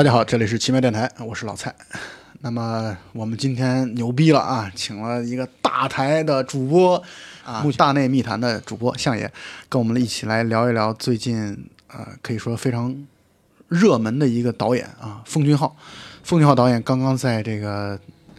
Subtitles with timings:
[0.00, 1.74] 大家好，这里是奇妙电台，我是老蔡。
[2.40, 6.96] 那么我们今天牛逼了啊，请了一个大台的主播
[7.44, 9.30] 啊，大内密谈的主播相爷，
[9.68, 12.96] 跟我们一起来聊一聊最近呃可以说非常
[13.68, 15.76] 热门的一个导演啊，奉俊昊。
[16.22, 17.94] 奉俊昊导演刚刚在这个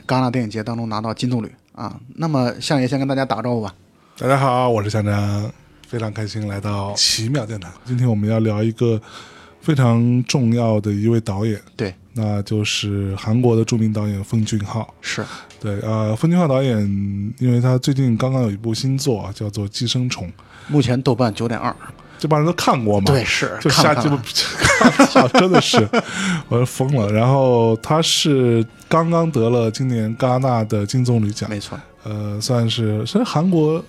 [0.07, 1.95] 戛纳电影节当中拿到金棕榈啊。
[2.15, 3.75] 那么相爷先跟大家打个招呼吧。
[4.17, 5.51] 大家好，我是向张，
[5.87, 7.69] 非常开心来到奇妙电台。
[7.85, 8.99] 今天我们要聊一个
[9.61, 14.91] 非常重要的一位导演，对，那就是韩国的著名导演奉俊昊。
[15.01, 15.23] 是
[15.59, 16.77] 对，呃，奉俊昊导演，
[17.37, 20.27] 因为他最近刚刚有一部新作啊叫做《寄生虫》，
[20.67, 21.75] 目前豆瓣九点二。
[22.17, 23.05] 这帮人都看过吗？
[23.07, 24.15] 对，是就下这部，
[25.39, 25.77] 真的是，
[26.49, 27.11] 我要疯了。
[27.11, 33.83] 然后他是刚刚得了今年戛纳的金棕榈奖，没错，呃，算是是韩国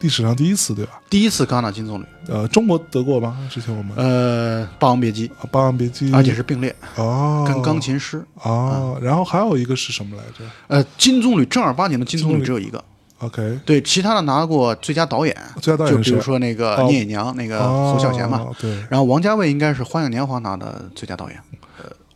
[0.00, 1.00] 历史上第一次，对吧？
[1.08, 2.04] 第一次戛纳金棕榈。
[2.26, 3.38] 呃，中国得过吗？
[3.50, 8.98] 之前我们呃，《霸王别姬》啊，《霸王别姬》，而且是并列哦，跟钢琴师哦。
[9.02, 10.44] 然后还有一个是什么来着？
[10.68, 12.82] 呃，金棕榈正儿八经的金棕榈只有一个。
[13.18, 18.38] OK，对，其他的拿过最佳导演，最佳导演就比如说那个哦聂隐娘，那个侯孝贤嘛。
[18.38, 21.38] 哦对，然后王家卫应该是《花样年华》拿的最佳导演，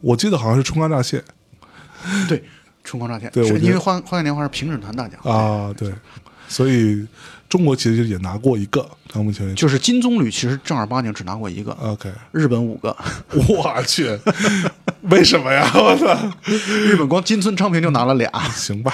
[0.01, 1.23] 我记得好像是《春光乍泄
[2.27, 2.39] 对，
[2.85, 5.93] 《春光乍泄》是因为《花花样年华》是评审团大奖》啊，对，
[6.49, 7.07] 所以
[7.55, 9.55] 中国其实也拿过一个，到目前为止。
[9.55, 12.97] 就是金棕榈其实正儿八经只拿过一个，OK，日本五个，
[13.30, 14.10] 我去，
[15.02, 15.70] 为什么呀？
[15.72, 16.19] 我操！
[16.48, 18.28] 日本光金村昌平就拿了俩。
[18.50, 18.93] 行吧，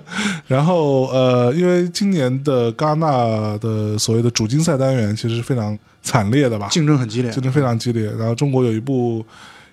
[0.48, 8.10] 然后呃，因为今年的戛纳的所谓的主竞赛单元其实是非常惨烈的吧，竞争很激烈竞，争非常激烈。
[8.12, 9.22] 然后中国有一部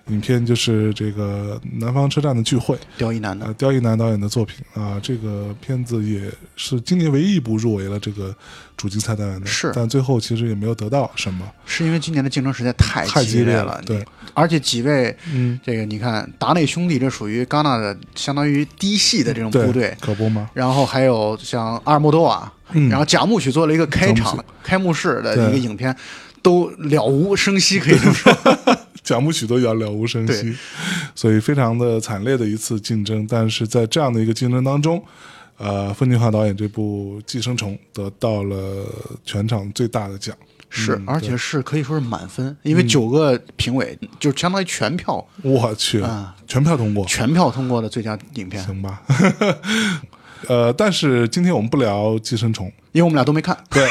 [0.08, 3.46] 影片就是这个《南方车站的聚会》，刁一男的。
[3.46, 4.64] 呃，刁亦男导演的作品。
[4.74, 8.34] 啊，这个片子也是今年唯一一部入围了这个
[8.76, 9.72] 主竞赛单元的，是。
[9.74, 14.04] 但最后其实也没有得到什么，是因为今年的竞争实在太太激烈烈了，对，
[14.34, 20.48] 而且几位嗯，这个你看达内兄弟，这属于戛纳的相当于低系的这种，部队，可不吗？
[20.54, 22.88] 然后还有像阿尔莫多瓦，嗯。
[22.88, 25.94] 然后贾木许做了一个开场开幕式的一个影片，
[26.40, 28.32] 都了无声息，可以这么说。
[29.08, 30.54] 讲不许都要了无声息，
[31.14, 33.26] 所以非常的惨烈的一次竞争。
[33.26, 35.02] 但是在这样的一个竞争当中，
[35.56, 38.84] 呃，奉俊昊导演这部《寄生虫》得到了
[39.24, 40.36] 全场最大的奖，
[40.68, 45.26] 是嗯，而且是可以说是满分，因为九个评委就相当于全票。
[45.42, 46.36] 我去，啊。
[46.46, 49.02] 全票通过，全票通过的最佳影片，行吧？
[50.46, 53.86] 呃，但是今天我们不聊《寄生虫》，因为我们俩都没看，对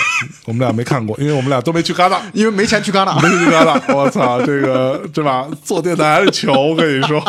[0.45, 2.21] 我们俩没看过，因为我们俩都没去戛纳。
[2.33, 3.15] 因为没钱去戛纳。
[3.15, 5.47] 没去戛纳，我操，这个对吧？
[5.63, 7.19] 做电台还是穷，我跟你说，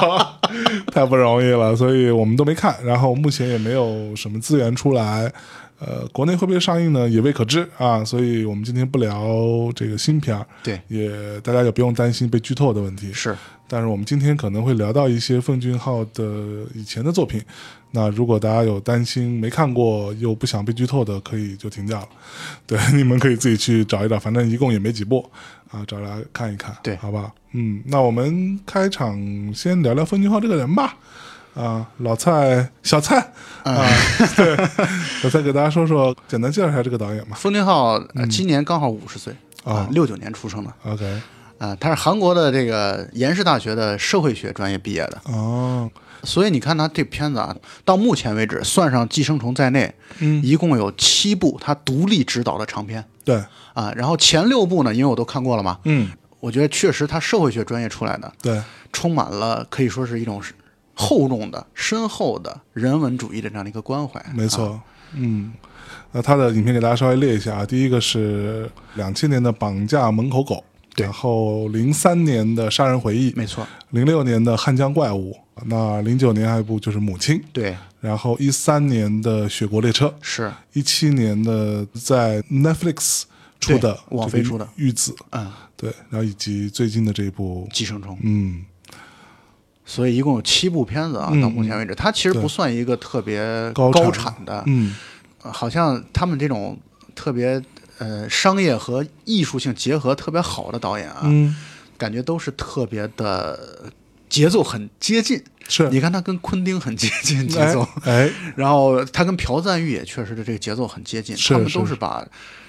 [0.93, 2.77] 太不容易了，所以我们都没看。
[2.85, 5.31] 然后目前也没有什么资源出来，
[5.81, 7.09] 呃，国内会不会上映呢？
[7.09, 8.05] 也未可知啊。
[8.05, 9.27] 所以我们今天不聊
[9.75, 11.11] 这个新片儿，对，也
[11.43, 13.13] 大家也不用担心被剧透的问题。
[13.13, 13.37] 是
[13.71, 16.25] 但是我们今天可能会聊到一些奉俊昊的
[16.75, 17.43] 以前的作品。
[17.91, 22.09] 那如果大家有担心没看过又不想被剧透的，可以就停掉了。
[22.67, 25.29] 对， 你们可以自己去找一找，反正一共也没几部
[25.71, 27.33] 啊，找来看一看，对好吧？
[27.53, 29.17] 嗯，那我们开场
[29.55, 30.97] 先聊聊奉俊昊这个人吧。
[31.55, 33.19] 啊，老蔡，小蔡
[33.65, 33.85] 啊，
[34.37, 34.57] 对，
[35.21, 37.37] 小蔡给大家说说，简单介绍一下这个导演吧。
[37.37, 39.35] 奉俊昊，呃今年刚好五十岁
[39.65, 41.21] 啊六九年出生的 OK，
[41.59, 45.91] 啊，他是韩国的这个延世大学的社会学专业毕业的，哦，
[46.23, 53.05] 所以你看他这片子啊，到目前为止，算上《寄生虫》在内，嗯，一共有七部他独立执导的长片。
[53.25, 53.43] 对，
[53.75, 53.93] 啊。
[53.97, 56.11] 然后前六部呢，因为我都看过了嘛，嗯，
[56.41, 58.61] 我觉得确实他社会学专业出来的，对，
[58.93, 60.43] 充满了可以说是一种
[60.95, 64.25] 厚重的、深厚的人文主义的这样的一个关怀。
[64.35, 64.81] 没错，啊。
[65.15, 65.53] 嗯，
[66.13, 75.33] 那他的影片给大家稍微列一下啊，第一个是两千年的《绑架门口狗》，对然后零三年的《杀人回忆》，没错，零六年的《汉江怪物》，
[75.67, 83.23] 那零九年还有一部就是《母亲》，对，然后一三年的《雪国列车》，是，一七年的在 Netflix
[83.61, 84.69] 出的对网飞出的。
[84.77, 88.17] 玉子，嗯，对，然后以及最近的这一部，寄生虫。
[88.23, 88.65] 嗯，
[89.85, 91.41] 所以一共有七部片子啊，嗯。
[91.41, 93.41] 到目前为止，它其实不算一个特别
[93.73, 94.95] 高高产产的，嗯，
[95.43, 96.79] 呃好像他们这种
[97.15, 97.61] 特别
[97.99, 101.55] 呃商业和艺术性结合特别好的导演啊，嗯，
[101.97, 103.93] 感觉都是特别的
[104.29, 105.43] 节奏很接近。
[105.69, 105.89] 是。
[105.91, 108.31] 你看他跟昆汀很接近节奏，哎，哎。
[108.57, 111.97] 然后他跟朴赞玉也确实的这个节奏很接近，是他们都是是。
[111.97, 112.27] 把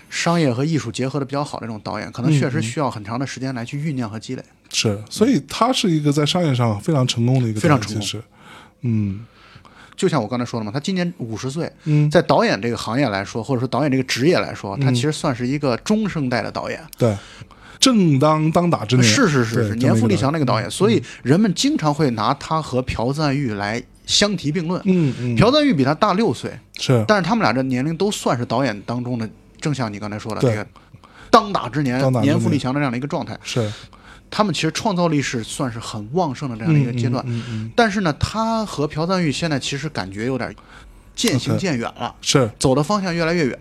[0.09, 4.43] 商业和艺术结合的比较好的这种导演，可能确实需要很长的时间来去酝酿和积累。
[4.71, 8.23] 是，所以他是一个在商业上非常成功的一个非常成功。
[8.81, 9.25] 嗯
[9.99, 16.81] 就像我刚才说的嘛，他今年五十岁，嗯，在导演这个行业来说，或者说导演这个职业来说，他其实算是一个中生代的导演。
[16.97, 17.13] 对，
[17.81, 24.81] 正当当打之年，是是是是，年富力强那个导演，所以人们经常会拿他和朴赞玉来相提并论。
[24.85, 29.29] 嗯嗯，朴赞玉比他大六岁，是但是他们俩这年龄都算是导演当中的，
[29.59, 30.65] 正像你刚才说的对这个
[31.29, 33.37] 当打、之年年富力强的这样的一个状态。
[33.43, 33.69] 是
[34.31, 37.23] 他们其实创造力是算是很旺盛的这样的一个阶段。
[37.27, 40.53] 嗯嗯嗯但是呢，他和朴赞玉现在其实感觉有点
[41.15, 43.59] 渐行渐远了是走的方向越来越远。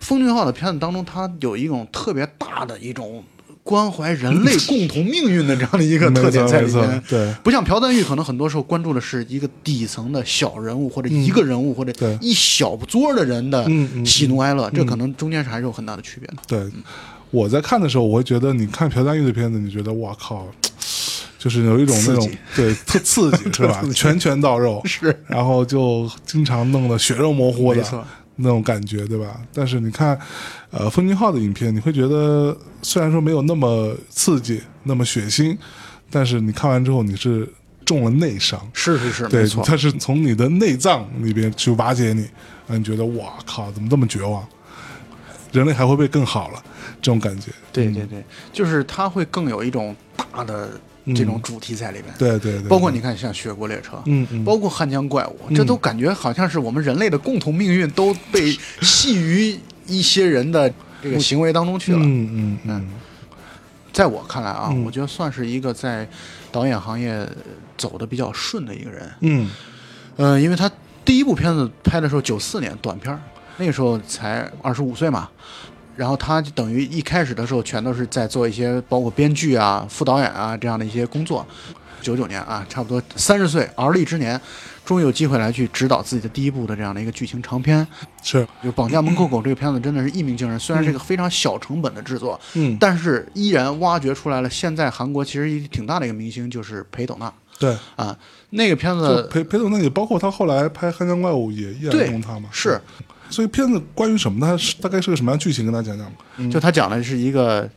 [0.00, 3.24] 奉俊昊的片子当中，他有一种特别大的一种
[3.62, 7.02] 关怀人类 共同命运的这样的一个特点在里面。
[7.08, 13.66] 对不像朴赞玉，可能很多时候关注的是一个底层的小人物，或者一个人物，或者一小撮的人的
[14.04, 16.34] 喜怒哀乐，这可能中间是还是有很大的区别的。
[16.46, 16.70] 对，
[17.30, 20.46] 我在看的时候，我会觉得，你看朴赞玉的片子，你觉得哇靠，
[21.38, 23.82] 就是有一种那种对特刺激是吧？
[23.94, 28.04] 拳拳到肉，是，然后就经常弄得血肉模糊的
[28.36, 29.40] 那种感觉，对吧？
[29.52, 30.18] 但是你看，
[30.70, 35.56] 呃，奉俊昊的影片，你会觉得虽然说没有那么刺激、那么血腥，
[36.10, 37.48] 但是你看完之后，你是
[37.84, 38.60] 中了内伤。
[38.72, 39.64] 是是是，对没，错。
[39.64, 42.26] 它是从你的内脏里边去瓦解你，
[42.68, 44.46] 让你觉得哇靠，怎么这么绝望？
[45.56, 46.62] 人类还会不会更好了？
[47.00, 48.22] 这种感觉，对对对，
[48.52, 50.70] 就是它会更有一种大的
[51.14, 52.06] 这种主题在里面。
[52.18, 58.50] 对对对，包括你看，像《雪国列车》，嗯嗯，包括《汉江怪物》，这都感觉好像是我们人类的共同命运都被
[58.82, 60.72] 系于一些人的
[61.02, 62.00] 这个行为当中去了。
[62.02, 62.88] 嗯嗯嗯，
[63.92, 64.84] 在我看来啊，嗯。
[64.84, 66.08] 我觉得算是一个在
[66.50, 67.28] 导演行业
[67.76, 69.12] 走的比较顺的一个人。
[69.20, 69.50] 嗯。
[70.16, 70.70] 呃，因为他
[71.04, 73.20] 第一部片子拍的时候九四年短片儿，
[73.58, 75.28] 那个时候才二十五岁嘛，
[75.96, 81.46] 然后他就等于一开始的时候全都是在做一些包括编剧啊、副导演啊这样的一些工作。
[82.02, 84.40] 九九年啊，差不多三十岁而立之年，
[84.84, 87.84] 终于有机会来去指导自己的第一部的这样的一个剧情长片。
[88.22, 98.16] 是，就《绑架门口狗》这个片子真的是一鸣惊人，虽然是一个非常小成本的制作，嗯但是依然挖掘出来了现在韩国其实一个挺大的一个明星，就是裴斗娜对，啊。
[98.50, 102.80] 那个片子裴裴斗娜也包括他后来拍《汉江怪物》也依然对用他嘛，是，
[103.30, 104.56] 所以片子关于什么呢？
[104.56, 105.64] 是大概是个什么样的剧情？
[105.64, 106.50] 跟大家讲讲吧。
[106.50, 107.68] 就他讲的是一个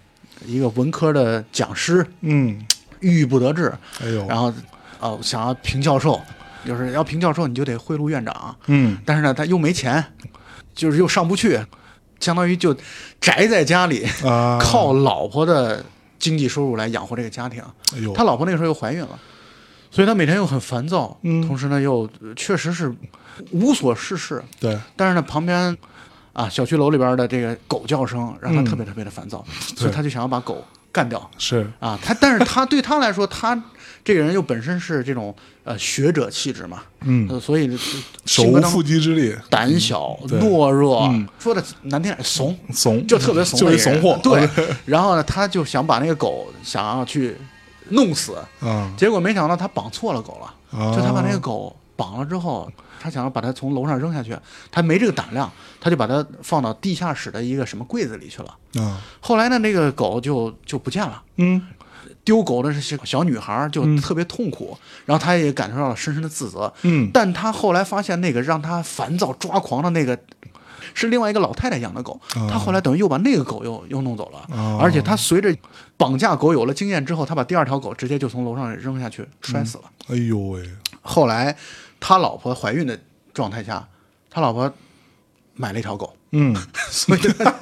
[0.46, 2.60] 一个文科的讲师嗯，
[3.00, 4.54] 郁郁不得志，哎呦，然后
[5.00, 6.22] 哦想要评教授，
[6.66, 10.04] 就是要评教授你就得贿赂院长，嗯但是呢他又没钱，
[10.74, 11.60] 就是又上不去，
[12.19, 12.75] 相当于就
[13.19, 15.84] 宅在家里，啊，靠老婆的
[16.18, 17.62] 经济收入来养活这个家庭。
[17.94, 19.19] 哎呦，他老婆那个时候又怀孕了，
[19.91, 21.45] 所以他每天又很烦躁，嗯。
[21.47, 22.94] 同时呢又呃确实是
[23.51, 24.44] 无所事事。
[24.59, 24.77] 对。
[24.95, 25.75] 但是呢，旁边
[26.33, 29.44] 啊小区楼里边的这个狗叫声让他嗯特别特别的烦躁，
[29.75, 31.30] 所以他就想要把狗干掉。
[31.38, 31.97] 是，啊。
[32.03, 33.62] 他但是他对他来说，他
[34.03, 37.77] 这个人又本身是这种呃学者气质嘛，嗯，呃所以
[38.25, 40.39] 手无缚鸡之力，胆小、对。
[40.39, 41.27] 懦弱，嗯。
[41.38, 43.06] 说的难听点怂，怂。
[43.06, 44.47] 就特别怂就是怂货，对，
[44.86, 47.36] 然后呢，他就想把那个狗想要去
[47.91, 50.79] 弄死，啊，结果没想到他绑错了狗了。
[50.79, 54.38] 啊就他把那个狗绑了之后，他想要把它从楼上扔下去，
[54.72, 58.55] 他没这个胆量，他就把它放到地下室的一个什么柜子里去了。
[58.81, 61.24] 啊，后来呢，那个狗就就不见了。
[61.38, 61.62] 嗯
[62.24, 66.72] 丢狗的是小小女孩，就嗯特别痛苦，然后他也感受到了深深的自责。
[66.84, 70.15] 嗯但他后来发现，那个让他烦躁抓狂的那个，
[70.93, 72.19] 是另外一个老太太养的狗。
[72.36, 75.55] 啊他后来等于又把那个狗又又弄走了，哦而且他随着
[76.00, 79.84] 绑架狗有了经验之后，他把第二条狗直接就从楼上扔下去摔死了。
[80.08, 80.63] 哎呦喂，
[81.01, 81.58] 后来
[82.00, 82.98] 他老婆怀孕的
[83.34, 83.86] 状态下，
[84.29, 84.74] 他老婆
[85.56, 86.56] 买了一条狗，嗯。
[86.89, 87.53] 所以他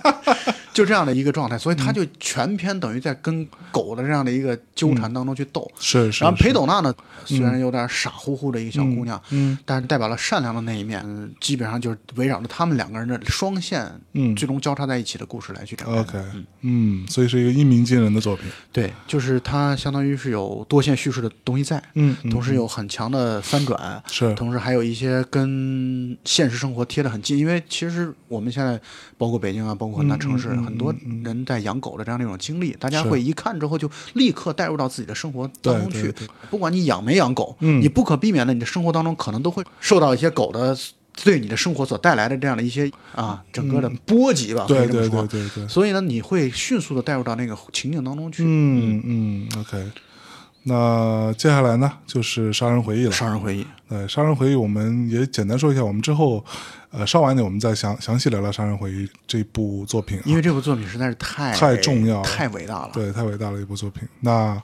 [0.78, 5.68] 就这样的一个状态，所以他就全篇等于在跟狗的这样的一个纠缠当中去斗。
[5.80, 6.94] 是是，然后裴斗娜呢，
[7.26, 9.58] 虽然有点傻乎乎的一个小姑娘，嗯。
[9.66, 14.36] 但是代表了善良的那一面，嗯基本上就是围绕着他们两个人的双线，嗯。
[14.36, 16.00] 最终交叉在一起的故事来去展开。
[16.00, 16.20] OK，
[16.62, 24.32] 嗯，所以是一个一鸣惊人的作品，对，就是它相当于是有多线叙事的东西在，嗯，嗯同时有很强的翻转，是。
[24.36, 28.80] 同时还有一些跟现实生活贴得很近，因为其实我们现在
[29.18, 30.94] 包括北京啊，包括很大城市，很多
[31.24, 36.14] 人在养狗的这样的一种经历，大家会一看之后就立刻带入到自己的生活当中去。
[36.50, 40.78] 不管你养没养狗，嗯你不可避免的，你的生活当中可能都会受到一些狗的
[41.24, 45.42] 对你的生活所带来的这样的一些啊整个的波及吧，可对对以这么说对。
[45.42, 48.44] 对对，所以呢，你会迅速的带入到那个情境当中去。
[48.46, 49.90] 嗯嗯，OK。
[50.70, 53.12] 那接下来呢，就是《杀人回忆》了。
[53.14, 56.44] 杀人回忆，对，《杀人回忆》我们也简单说一下，我们之后，
[56.92, 62.90] 呃，稍晚一点我们再详详细聊聊《杀人回忆》这部作品、啊，因为这部作品实在是太太重要了太伟大了。
[62.92, 64.06] 对，太伟大了一部作品。
[64.20, 64.56] 那《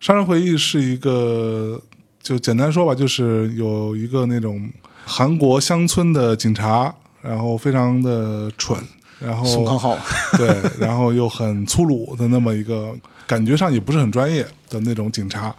[0.00, 1.80] 杀人回忆》是一个，
[2.20, 4.68] 就简单说吧，就是有一个那种
[5.04, 6.92] 韩国乡村的警察，
[7.22, 8.76] 然后非常的蠢，
[9.20, 9.96] 然后宋康昊，
[10.36, 12.94] 对，然后又很粗鲁的那么一个，
[13.26, 15.54] 感觉上也不是很专业的那种警察，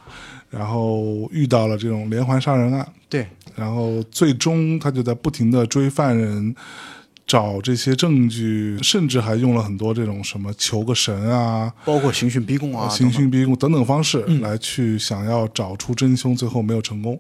[0.50, 6.56] 然后遇到了这种连环杀人案，对，然后最终他就在不停的追犯人，
[7.26, 17.20] 找这些证据，甚至还用了很多这种什么求个神啊、包括刑讯逼供啊，刑讯逼供等等方式来去想要找出真凶，最后没有成功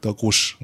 [0.00, 0.54] 的故事。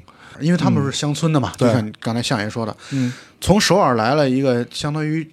[0.41, 5.29] 因为他们是乡村的嘛，就像你刚才相爷说的，嗯，从首尔来了一个相当于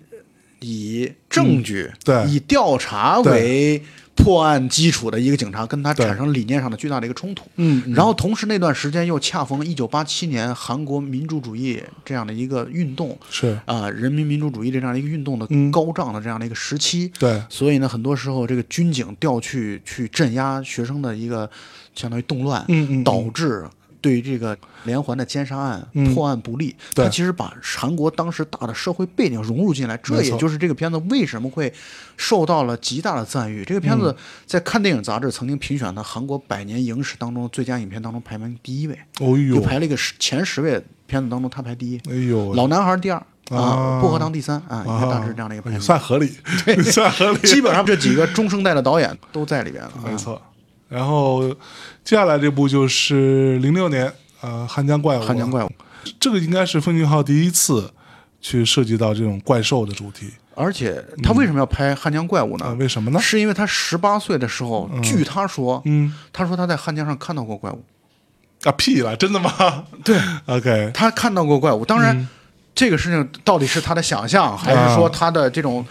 [0.60, 2.24] 以证据、对。
[2.26, 3.82] 以调查为
[4.14, 7.44] 破案基础的一个警察，跟他产生理念上的巨大的一个冲突。
[7.56, 7.92] 嗯嗯。
[7.92, 13.58] 然后同时那段时间又恰逢一九八七年韩国民主主义这样的一个运动是。
[13.66, 15.70] 啊、人民民主主义这样的一个运动的嗯。
[15.70, 17.12] 高涨的这样的一个时期。
[17.18, 21.48] 对，所以呢，很多时候这个军警调去去镇压学生的一个
[21.94, 23.04] 相当于动乱，嗯嗯嗯。
[23.04, 23.66] 导致
[24.06, 26.14] 对于这个连环的奸杀案、嗯。
[26.14, 26.76] 破案不利。
[26.94, 27.04] 对。
[27.04, 31.72] 他其实把韩国当时大的社会背景融入进来，这也就是这个片子为什么会
[32.16, 33.64] 受到了极大的赞誉。
[33.64, 34.22] 这个片子嗯。
[34.46, 43.18] 在看电影杂志曾经评选的韩国百年影史当中最佳影片当中排名第一位，哦就呦，排了一个十前十位片子当中他排第一，哎呦，老男孩第二。
[43.50, 43.58] 啊。
[43.58, 45.18] 啊，薄荷糖第三啊，你看啊。
[45.18, 46.32] 大致这样的一个排名，算合理，
[46.64, 46.80] 对。
[46.90, 49.90] 算合理，基本上这几个中生代的导演都在里边了。
[49.90, 50.02] 啊。
[50.04, 50.40] 没错。
[50.88, 51.48] 然后
[52.04, 55.22] 接下来这部就是零六年，呃，《汉江怪物》。
[55.24, 55.70] 汉江怪物，
[56.20, 57.92] 这个应该是奉俊昊第一次
[58.40, 62.74] 去涉及到这种怪兽的主题而且他为什么要拍汉江怪物啊、呢？
[62.76, 63.20] 为什么呢？
[63.20, 67.84] 是因为他十八岁的时候，据他说，嗯他说他在汉江上看到过怪物，
[68.62, 69.84] 啊屁了，真的吗？
[70.02, 71.84] 对， OK，他看到过怪物。
[71.84, 72.26] 当然，
[72.74, 75.84] 这个事情到底是他的想象，还是说他的这种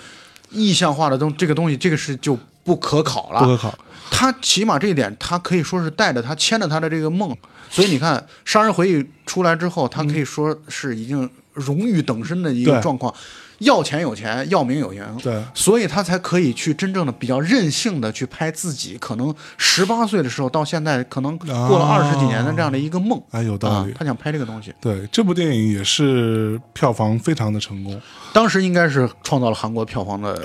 [0.49, 3.39] 意象化的东这个东西，这个是就不可考了。
[3.39, 3.73] 不可考。
[4.11, 7.35] 他起码这一点，他可以说是带着他牵着他的这个梦，
[7.69, 13.13] 所以你看《杀人回忆》出来之后，他可以说是已经荣誉等身的一个状况，
[13.59, 15.43] 要钱有钱，要名有名，对。
[15.53, 21.47] 所以他才可以去真正的比较任性的去拍自己可能十八岁的时候到现在可能过
[21.79, 23.91] 了啊二十几年的这样的一个梦，哎，有道理。
[23.91, 27.99] 啊他想拍这个东西，对，这部电影也是票房非常的成功。
[28.33, 30.39] 当时应该是创造了韩国票房的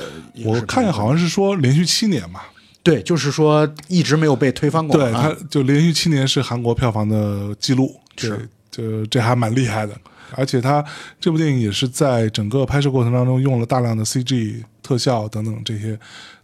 [0.44, 2.48] 我看见好像是说连续七年吧，
[2.84, 9.92] 对，就是说一直没有被推翻过，对，他就连续七年是韩国票房的记录，对是，就这还蛮厉害的。
[10.36, 10.84] 而且它
[11.20, 15.98] 这部电影也是在整个拍摄过程当中用了大量的 CG 特效等等这些，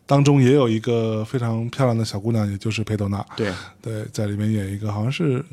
[0.07, 3.53] 当中也有一个非常漂亮的小姑娘，也就是裴斗娜，对，
[3.83, 5.45] 对，在里面演一个好像是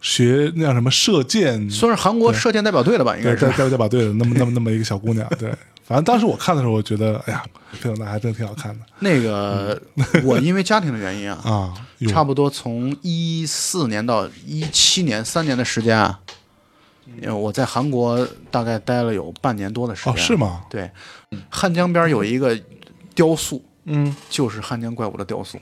[0.00, 3.46] 学那叫什么射箭，算是韩国射箭代表队的吧，应，该是。
[3.70, 5.50] 代表队的那么那么那么一个小姑娘，对，
[5.84, 7.42] 反正当时我看的时候，我觉得，哎呀，
[7.80, 9.80] 裴斗娜还真挺好看的那个，
[10.24, 11.74] 我因为家庭的原因啊， 啊，
[12.08, 16.18] 差不多从一四年到一七年三年的时间啊，
[17.20, 20.12] 因为我在韩国大概待了有半年多的时间。
[20.12, 20.36] 哦，是？
[20.36, 20.62] 吗？
[20.68, 20.90] 对，
[21.48, 22.58] 汉江边有一个
[23.14, 25.58] 雕塑，嗯，就是汉江怪物的雕塑，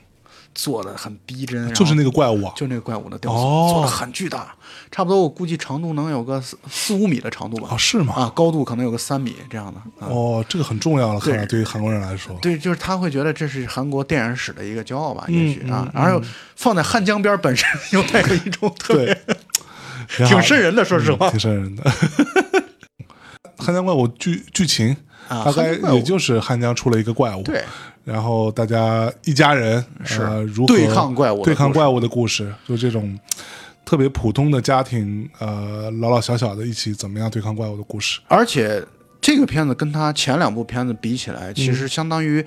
[0.53, 4.55] 做的很逼真，就是那那个怪物啊，就那个怪物的雕塑，哦做的很巨大，
[4.91, 7.69] 差不多我估计长度能有个四四五米的长度吧。
[7.71, 8.13] 哦，是吗？
[8.15, 9.79] 啊，高度可能有个三米这样的。
[9.99, 19.37] 啊哦，这个很重要了，看来对对于韩国人来说，对，就是他会觉得这是韩国电影史的一个骄傲吧，嗯也许啊嗯，而且放在汉江边本身 又带有一种特别对，
[20.07, 21.29] 挺瘆人的，说实话。
[21.29, 21.83] 嗯挺瘆人的。
[23.57, 24.95] 汉江怪物剧剧情
[25.27, 27.63] 啊大概也就是汉江出了一个怪物，对，
[28.03, 33.17] 然后大家一家人是呃如何对抗怪物对抗怪物的故事，就这种
[33.85, 38.19] 特别普通的家庭，呃，老老小小的一起怎么样对抗怪物的故事。
[38.27, 38.83] 而且
[39.21, 42.45] 这个片子跟他前两部片子比起来，其实相当于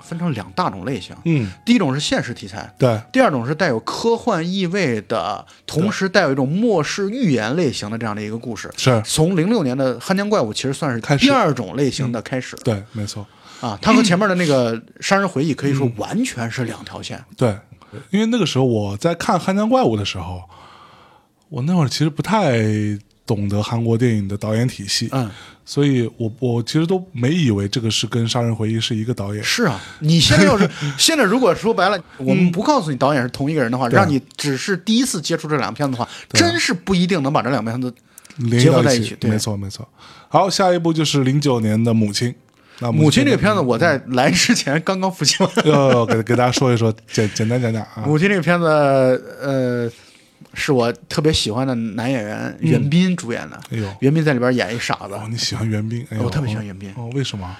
[0.00, 1.14] 分成两大种类型。
[1.24, 8.70] 嗯，第一种是现实题材，对，第二种是带有科幻意味的，同时带有一种末世预言类型的这样的一个故事。
[8.76, 11.26] 是，从零六年的《汉江怪物》其实算是开始。
[11.26, 13.26] 第二种类型的开始、对，没错，
[13.60, 17.24] 啊，它和前面的那个《杀人回忆》可以嗯说完全是两条线。
[17.36, 17.56] 对，
[18.10, 20.42] 因为那个时候我在看汉江怪物的时候，
[21.48, 22.58] 我那会儿其实不太
[23.26, 25.28] 懂得韩国电影的导演体系，嗯，
[25.64, 29.42] 所以我我其实都没以为这个是跟《杀人回忆》是一个导演。
[29.42, 37.92] 是啊，你现在要是 现在如果说白了，我们不告诉你导演是同一个人的话，嗯让你只是第一次接触这两个片子的话，真是不一定能把这两个片子
[38.60, 39.88] 结合在一起对没错没错。
[40.28, 42.28] 好，下一部就是零九年的《母亲》。
[42.78, 45.50] 那母亲这个片子，我在来之前刚刚复习完。
[45.64, 48.04] 要 给给大家说一说，简简单讲讲啊。
[48.06, 48.66] 母亲这个片子，
[49.40, 49.90] 呃，
[50.56, 53.60] 是我特别喜欢的男演员袁彬主演的。
[53.70, 55.14] 哎呦，袁彬在里边演一傻子。
[55.14, 56.04] 哦，你喜欢袁彬？
[56.10, 57.56] 哎呦，我特别喜欢袁彬哦，为什么？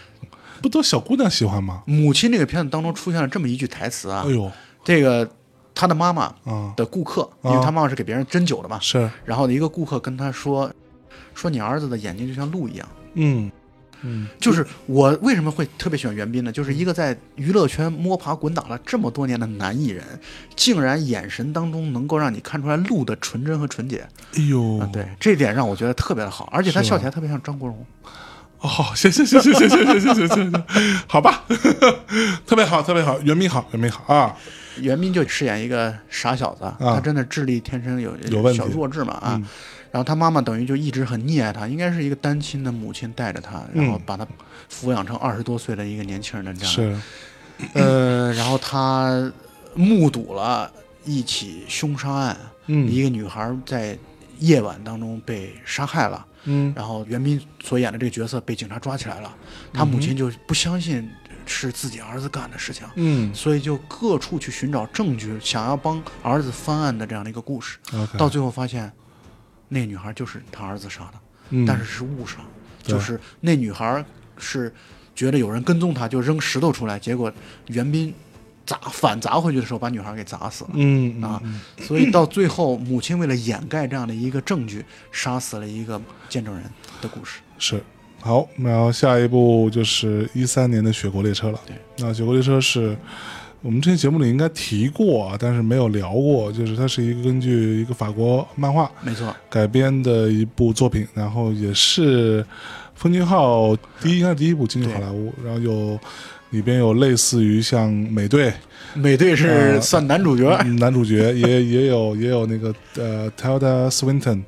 [0.62, 1.82] 不都小姑娘喜欢吗？
[1.86, 4.50] 母亲这个片子当中出现了这么一句台词啊哎，呦，
[4.82, 5.30] 这个
[5.74, 10.72] 他的妈妈啊，的顾客，因为他妈妈是给别人针灸的嘛，是，然后一个顾客跟他说，
[11.34, 12.88] 说你儿子的眼睛就像鹿一样。
[13.18, 13.50] 嗯，
[14.02, 16.52] 嗯，就是我为什么会特别喜欢袁彬呢？
[16.52, 20.04] 就是一个在娱乐圈摸爬滚打了这么多年的男艺人，
[20.54, 24.06] 竟然眼神当中能够让你看出来鹿的纯真和纯洁。
[24.36, 27.84] 哎呦，啊，对，这点让我觉得特别的好，而且他笑起来特别像张国荣。
[28.60, 30.64] 哦，行行行行行行行行行
[31.06, 31.44] 好吧，
[32.46, 34.34] 特别好，特别好，袁斌好，袁斌好啊，
[34.80, 39.34] 袁彬就饰演一个傻小子，他真的智力天生有有问题小弱智嘛啊。
[39.36, 39.46] 嗯
[39.96, 44.26] 然后他妈妈等于就一直很溺爱他，应该是一个单亲的母亲带着他，然后把他
[44.70, 46.70] 抚养成二十多岁的一个年轻人的这样。
[46.70, 47.00] 是，
[47.72, 49.32] 呃，然后他
[49.74, 50.70] 目睹了
[51.06, 52.36] 一起凶杀案，
[52.66, 53.98] 嗯一个女孩在
[54.38, 56.26] 夜晚当中被杀害了。
[56.44, 59.34] 嗯然后袁斌所演的这个角色被警察抓起来了，
[59.72, 61.08] 他母亲就不相信
[61.46, 67.78] 是自己儿子干的事情，嗯所以就各处去寻找证据，想要帮儿子翻案的这样的一个故事。
[68.18, 68.92] 到最后发现，
[69.68, 71.14] 那女孩就是他儿子杀的，
[71.50, 72.38] 嗯但是是误杀，
[72.82, 74.04] 就是那女孩
[74.38, 74.72] 是
[75.14, 77.32] 觉得有人跟踪她，就扔石头出来，结果
[77.68, 78.12] 袁斌
[78.64, 80.70] 砸反砸回去的时候把女孩给砸死了。
[80.74, 81.42] 嗯啊，
[81.78, 86.64] 所以到最后，母亲为了掩盖这样的一个证据，杀死了一个见证人
[87.00, 87.40] 的故事。
[87.58, 87.82] 是。
[88.20, 91.60] 好，然后下一部就是一三年的《雪国列车》了。
[91.64, 92.96] 对，那《雪国列车》是
[93.62, 102.44] 我们之前节目里应该提过啊，但是没有聊过，就是它是一个根据一个法国漫画没错，改编的一部作品，然后也是
[102.94, 105.98] 风俊号第一应该是第一部进入好莱坞，然后有
[106.50, 108.52] 里边有类似于像美队
[108.94, 114.42] 美队是呃算男主角，嗯男主角， 也也有也有那个呃 Tilda Swinton，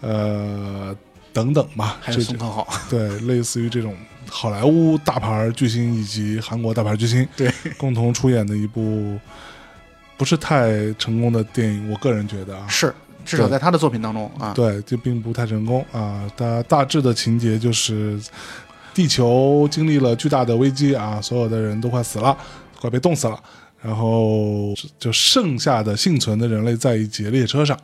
[0.00, 0.94] 呃
[1.32, 2.66] 等等吧，还有宋康昊。
[2.90, 3.96] 对类似于这种
[4.30, 9.18] 好莱坞大牌巨星以及韩国大牌巨星对，共同出演的一部
[10.16, 16.30] 不是太成功的电影，我个人觉得啊，是，至少在他的作品当中啊，对，这并不太成功啊。
[16.36, 18.20] 大大致的情节就是，
[18.94, 22.36] 地球经历了巨大的危机啊，所有的人都快死了，
[22.80, 23.42] 快被冻死了。
[23.82, 27.74] 然后就剩下的幸存的人类在一节列车上，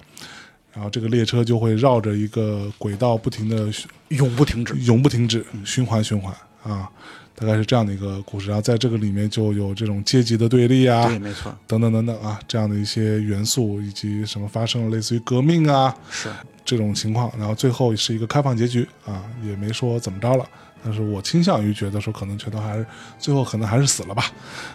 [0.77, 3.73] 然后这个列车就会绕着一个轨道不停的
[4.09, 4.75] 永不停止。
[4.81, 6.87] 永不停止，循环循环啊，
[7.35, 8.49] 大概是这样的一个故事。
[8.49, 16.29] 然后在这个里面就有这种阶级的对立啊，对，没错，等等等等啊，这样的一些元素，以及什么发生了类似于革命啊，是
[16.63, 20.47] 这种情况，然后最后是一个开放结局啊，也没说怎么着了。
[20.85, 22.87] 但是我倾向于觉得说，可能全都还是
[23.19, 24.31] 最后可能还是死了吧，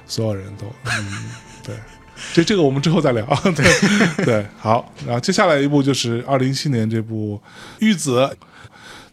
[0.08, 1.30] 所有人都，嗯，
[1.64, 1.76] 对，
[2.34, 3.26] 这这个我们之后再聊。
[3.56, 7.40] 对对，好，然后接下来一部就是二零一七年这部
[7.86, 8.20] 《玉子》，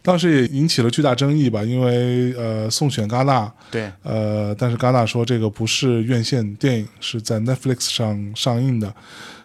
[0.02, 8.94] 当时也引起了巨大争议吧，因为呃送选戛纳，对，呃，但是戛纳说这个不是院线电影，是在 Netflix 上上映的，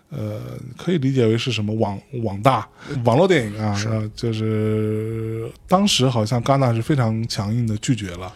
[0.10, 0.39] 呃，
[0.78, 2.67] 可以理解为是什么网网大
[3.04, 8.32] 网络电影啊，呃就是当时好像戛纳是非常强硬的拒绝了，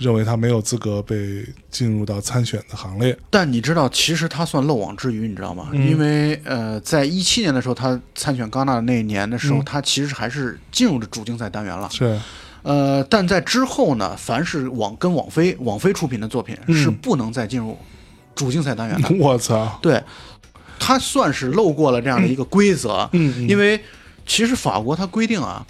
[0.00, 3.16] 认为他没有资格被进入到参选的行列。
[3.30, 5.68] 但你知道，其实他算漏网之鱼，你知道吗？
[5.72, 11.88] 嗯因为呃，在一七年的时候，他参选戛纳的那一年的时候，嗯他其实还是进入了主竞赛单元了。
[11.90, 12.18] 是，
[12.62, 17.78] 呃，但在之后呢，凡是网跟网飞网飞出品的作品、嗯是不能再进入
[18.34, 19.08] 主竞赛单元的。
[19.20, 20.02] 我操，对，
[20.78, 23.08] 他算是漏过了这样的一个规则，
[23.48, 23.78] 因为
[24.26, 25.66] 其实法国它规定啊，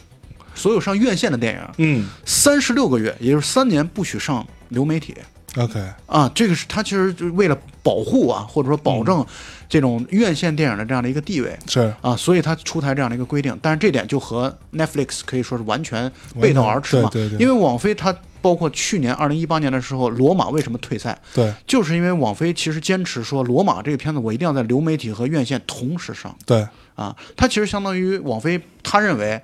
[0.61, 2.07] 所有上院线的电影，嗯。
[2.27, 5.16] 三十六个月，也就是三年不许上流媒体。
[5.57, 9.05] ，OK，啊，这个是他其实就是为了保护啊，或者说保嗯。
[9.05, 9.27] 证
[9.68, 11.57] 这种院线电影的这样的一个地位。
[11.66, 11.92] 是。
[12.03, 13.59] 啊，所以他出台这样的一个规定。
[13.62, 17.44] 但是这点就和 Netflix 可以说是完全背道而驰嘛，对对对。
[17.44, 21.53] 因为网飞它包括去年二零一八年的时候，罗马为什么退赛，对。
[21.66, 26.35] 就是因为网飞其实坚持说罗马这个片子我一定要在流媒体和院线同时上。
[26.44, 29.40] 对，啊，它其实相当于网飞他认为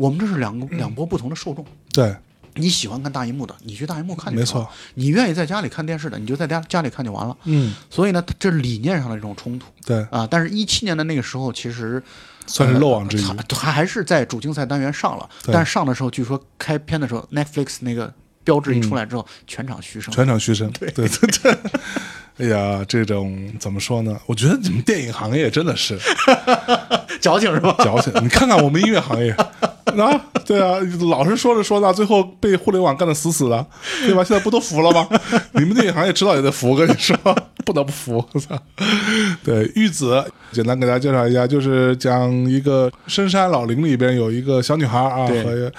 [0.00, 1.62] 我们这是两个两波不同的受众。
[1.92, 2.16] 对，
[2.54, 4.66] 你喜欢看大荧幕的，你去大荧幕看就没错。
[4.94, 7.36] 你愿意在家里看电视的，你就在家家里看就完了。
[7.44, 10.26] 嗯，所以呢，这是理念上的这种冲突对，啊。
[10.30, 12.02] 但是，一七年的那个时候，其实
[12.46, 13.20] 算是漏网之鱼。
[13.20, 18.10] 呃它它还是在主竞赛单元上了，但上的时候，据说开片的时候，Netflix 那个
[18.42, 20.14] 标志一出来之后，全场嘘声。
[20.14, 21.06] 全场嘘声，对对
[21.42, 21.58] 对。
[22.38, 24.18] 哎呀，这种怎么说呢？
[24.24, 25.98] 我觉得你们电影行业真的是
[27.20, 27.76] 矫情是吧？
[27.84, 28.10] 矫情。
[28.24, 29.36] 你看看我们音乐行业
[29.84, 33.66] 啊，对啊，老是说着说到，最后被互联网干得死死的，
[34.06, 34.22] 对吧？
[34.24, 35.08] 现在不都服了吗？
[35.52, 37.16] 你们电影行业迟早也得服，我跟你说，
[37.64, 38.24] 不得不服。
[38.32, 38.56] 我操！
[39.44, 45.72] 对，玉子，简单给大家介绍一下，就是讲一个深山老林里边有一个小女孩啊，对和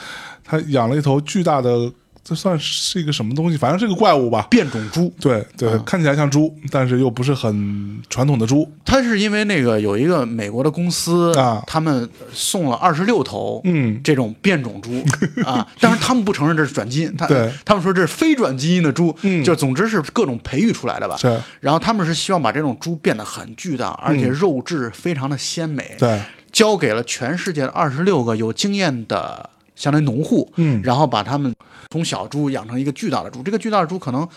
[0.44, 1.92] 她养了一头巨大的
[2.24, 3.58] 这算是一个什么东西？
[3.58, 4.48] 反正是个怪物吧。
[4.50, 8.72] 变种猪，对对，看起来像猪，但是又不是很传统的猪。
[8.86, 11.64] 它是因为那个有一个美国的公司啊。
[11.66, 14.00] 他们送了二十六头，嗯。
[14.04, 15.04] 这种变种猪
[15.46, 17.52] 啊，但是他们不承认这是转基因，他对。
[17.66, 19.44] 他们说这是非转基因的猪，嗯。
[19.44, 21.18] 就总之是各种培育出来的吧。
[21.18, 29.50] 是，然后他们是希望把这种猪变得很巨大，而且肉质非常的鲜美，嗯对，交给了全世界的二十六个有经验的
[29.82, 31.54] 相当于农户，嗯然后把他们
[31.90, 34.28] 从小猪养成一个巨大的猪，这个巨大的猪可能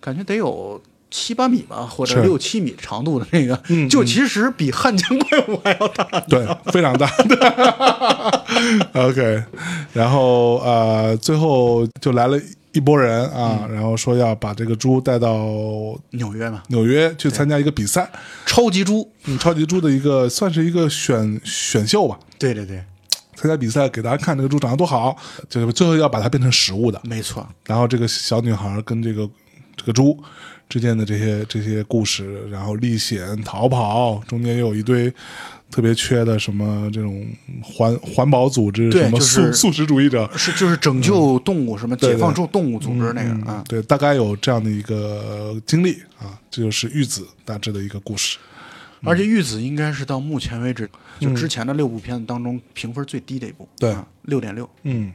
[0.00, 0.80] 感觉得有。
[1.14, 6.20] 七八米吧，或者六七米长度的那个，嗯就其实比汉江怪物还要大。
[6.20, 7.06] 对，非常大。
[8.94, 9.44] OK，
[9.92, 12.40] 然后呃，最后就来了
[12.72, 15.36] 一波人啊，然后说要把这个猪带到
[16.12, 18.10] 纽约嘛，纽约去参加一个比赛，
[18.46, 22.18] 超级猪，嗯，超级猪的一个算是一个选选秀吧。
[22.38, 22.82] 对对对，
[23.42, 25.16] 参加比赛给大家看这个猪长得多好，
[25.48, 27.00] 就是最后要把它变成食物的。
[27.02, 29.28] 没错，然后这个小女孩跟这个
[29.74, 30.16] 这个猪
[30.68, 35.12] 之间的这些这些故事，然后历险逃跑，中间又有一堆
[35.72, 37.26] 特别缺的什么这种
[37.60, 48.38] 环环保组织，什么对就是素素食主义者，是就是拯救动物，什么解放动动物组织那个嗯啊，对，大概有这样的一个经历啊，这就是玉子大致的一个故事。
[49.04, 50.88] 而且玉子应该是到目前为止
[51.18, 55.12] 就之前的六部片子当中评分最低的一部，对啊，六点六，嗯，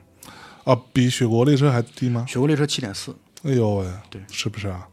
[0.63, 2.25] 啊，比雪国列车还低吗？
[2.27, 4.87] 雪国列车七点四，哎呦喂，对是不是啊？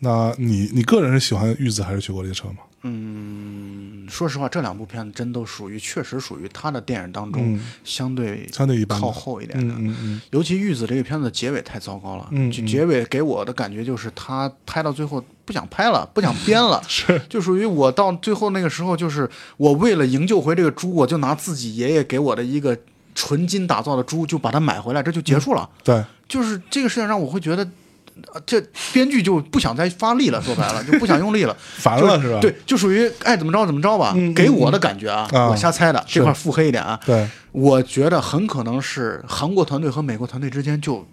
[0.00, 2.58] 那你你个人是喜欢玉子还是雪国列车吗？
[2.90, 9.74] 嗯，说实话，这两部片子真都属于确实属于他的电影当中嗯相对相对靠后一点的。
[9.74, 22.76] 嗯嗯嗯，尤其玉子这个片子的结尾太糟糕了，就结尾给我的感觉就是他拍到最后不想拍了，不想 编了，是就属于我到最后那个时候，就是我为了营救回这个猪，我就拿自己爷爷给我的一个
[23.14, 25.68] 纯金打造的猪，就把它买回来，这就结束了。
[25.84, 27.68] 对，就是这个事情让我会觉得。
[28.32, 28.60] 呃这
[28.92, 32.40] 编剧就不想再发力了，说白了就不想用力了， 烦了是吧？
[32.40, 34.14] 对，就属于爱怎么着怎么着吧。
[34.34, 36.98] 给我的感觉啊，啊我瞎猜的，是这块腹黑一点啊。
[37.04, 41.06] 对，我觉得很可能是韩国团队和美国团队之间就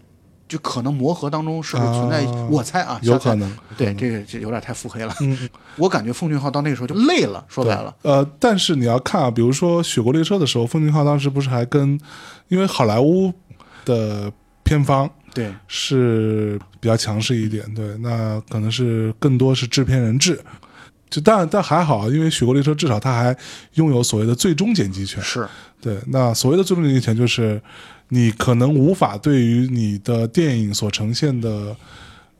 [0.47, 3.57] 就可能磨合当中是会存在，啊我猜啊，猜有可能。
[3.77, 5.13] 对，这个这有点太腹黑了。
[5.21, 11.99] 嗯，我感觉奉俊昊到那个时候就累了，说白了，呃，但是你要看啊，比如说《雪国列车》的时候，奉俊昊当时不是还跟，
[12.47, 13.33] 因为好莱坞
[13.83, 14.31] 的
[14.63, 20.41] 片方对是比较强势一点，对，那可能是更多是制片人制。
[21.07, 23.37] 就但但还好，因为《雪国列车》至少它还
[23.75, 25.21] 拥有所谓的最终剪辑权。
[25.23, 25.47] 是
[25.79, 27.61] 对，那所谓的最终剪辑权就是
[28.09, 31.75] 你可能无法对于你的电影所呈现的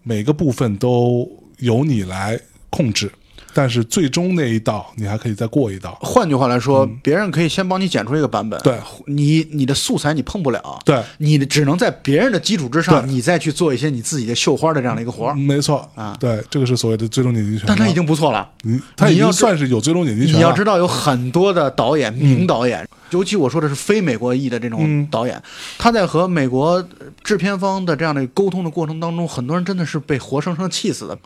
[0.02, 1.30] 每个部分都
[1.60, 2.40] 由你来
[2.72, 3.10] 控制，
[3.58, 5.98] 但是最终那一道你还可以再过一道。
[6.02, 15.34] 换句话来说，别人可以先帮你剪出一个版本，嗯对你你的素材你碰不了，对，你只能在别人的基础之上，你再去做一些你自己的绣花的这样的一个活儿。
[15.34, 17.64] 没错啊对，这个是所谓的最终剪辑权。
[17.66, 18.50] 但他已经不错了。
[18.64, 20.38] 你他已经算是有最终剪辑权了。
[20.40, 25.42] 你要知道，有很多的导演，名导演，尤其我说的是非美国裔的这种嗯导演，
[25.78, 31.18] 他在和美国呃制片方的这样的沟通的过程当中，很多人真的是被活生生气死的。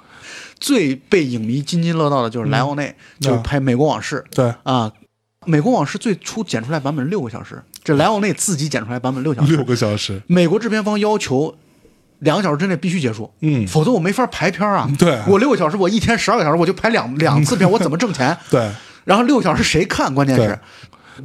[0.59, 4.87] 最被影迷津津乐道的就是莱奥内，就是拍《美国往事》对啊，
[5.45, 11.55] 《美国往事》最初剪出来版本六个小时，这莱奥内自己剪出来版本六小时，六个小时，美国制片方要求
[12.19, 14.89] 两个小时之内必须结束，嗯否则我没法排片啊。
[14.99, 18.37] 对我六个小时，我一天十二个小时，我就排两两次片，我怎么挣钱？
[18.51, 18.69] 对，
[19.05, 20.13] 然后六个小时谁看？
[20.13, 20.59] 关键是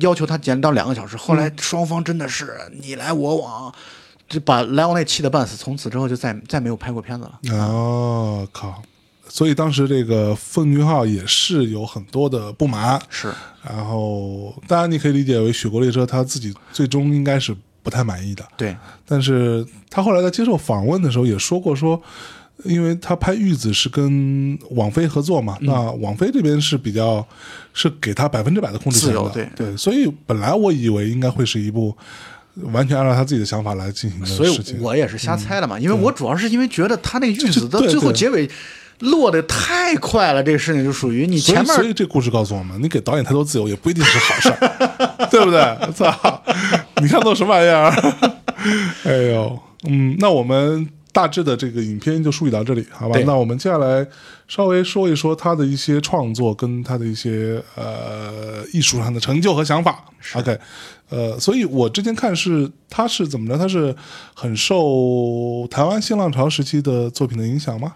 [0.00, 1.16] 要求他剪到两个小时。
[1.16, 3.74] 后来双方真的是你来我往，
[4.28, 5.56] 就把莱昂内气得半死。
[5.56, 7.56] 从此之后就再再没有拍过片子了。
[7.56, 8.82] 哦靠！
[9.34, 13.32] 所以当时这个奉俊昊也是有很多的不满，是。
[13.68, 22.00] 然后当然你可以理解为《雪国列车》他自己最终应该是不太满意的，对，但是他后来在接受访问的时候也说过说。
[22.62, 27.26] 因为他拍《玉子》是跟网飞合作嘛，那网飞这边是比较
[27.74, 29.48] 是给他百分之百的控制权的，自由对。
[29.56, 31.94] 对，所以本来我以为应该会是一部
[32.72, 38.48] 完全按照他自己的想法来进行的所以事情，我也是瞎猜的嘛，因为我主要是因为觉得他那个玉子的最后对结尾
[39.00, 45.92] 落得太快了，这个事情就属于你，前面所以这故事告诉我们，你给导演太多自由也不一定是好事儿， 对不对？
[45.92, 46.42] 操，
[47.02, 47.90] 你看都什么玩意儿？
[49.04, 53.18] 哎呦，嗯，那我们大致的这个影片就梳理到这里，好吧？
[53.26, 54.06] 那我们接下来
[54.48, 60.04] 稍微说一说他的一些创作跟他的一些呃艺术上的成就和想法。
[60.34, 60.58] OK，
[61.10, 63.58] 呃，所以我之前看是他是怎么着？
[63.58, 63.94] 他是
[64.34, 67.92] 很受台湾新浪潮时期的作品的影响吗？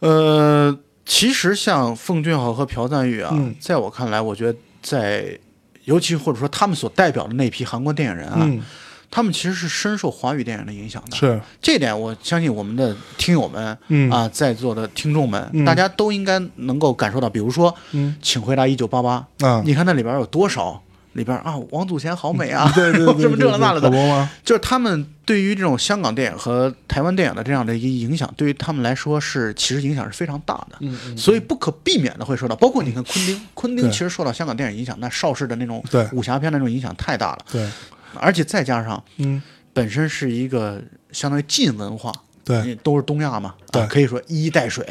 [0.00, 3.54] 呃，其实像奉俊昊和朴赞玉啊，嗯。
[3.60, 5.38] 在我看来，我觉得在
[5.84, 8.62] 尤其或者说他们所代表的那批韩国电影人啊，嗯。
[9.10, 11.16] 他们其实是深受华语电影的影响的。
[11.16, 14.10] 是，这点我相信我们的听友们，嗯。
[14.10, 15.64] 啊，在座的听众们，嗯。
[15.64, 17.30] 大家都应该能够感受到。
[17.30, 18.14] 比如说，嗯。
[18.20, 19.62] 请回答一九八八啊。
[19.64, 20.82] 你看那里边有多少？
[21.14, 24.28] 里边啊，王祖贤好美啊，对对对，什 么这了那了的？
[24.44, 30.76] 就是他们对于这种香港电影和台湾电影的这样的一个影响，对于他们来说是其实影响是非常大的。
[30.80, 37.68] 嗯嗯，所以不可避免的会受到，包括你看昆汀，昆汀其实受到香港电影影响，那邵氏的那种武侠片的那种影响太大了，对，
[38.14, 39.40] 而且再加上嗯。
[39.74, 42.12] 本身是一个相当于近文化，
[42.44, 43.80] 对，你都是东亚嘛，对。
[43.80, 44.84] 啊，可以说一衣带水，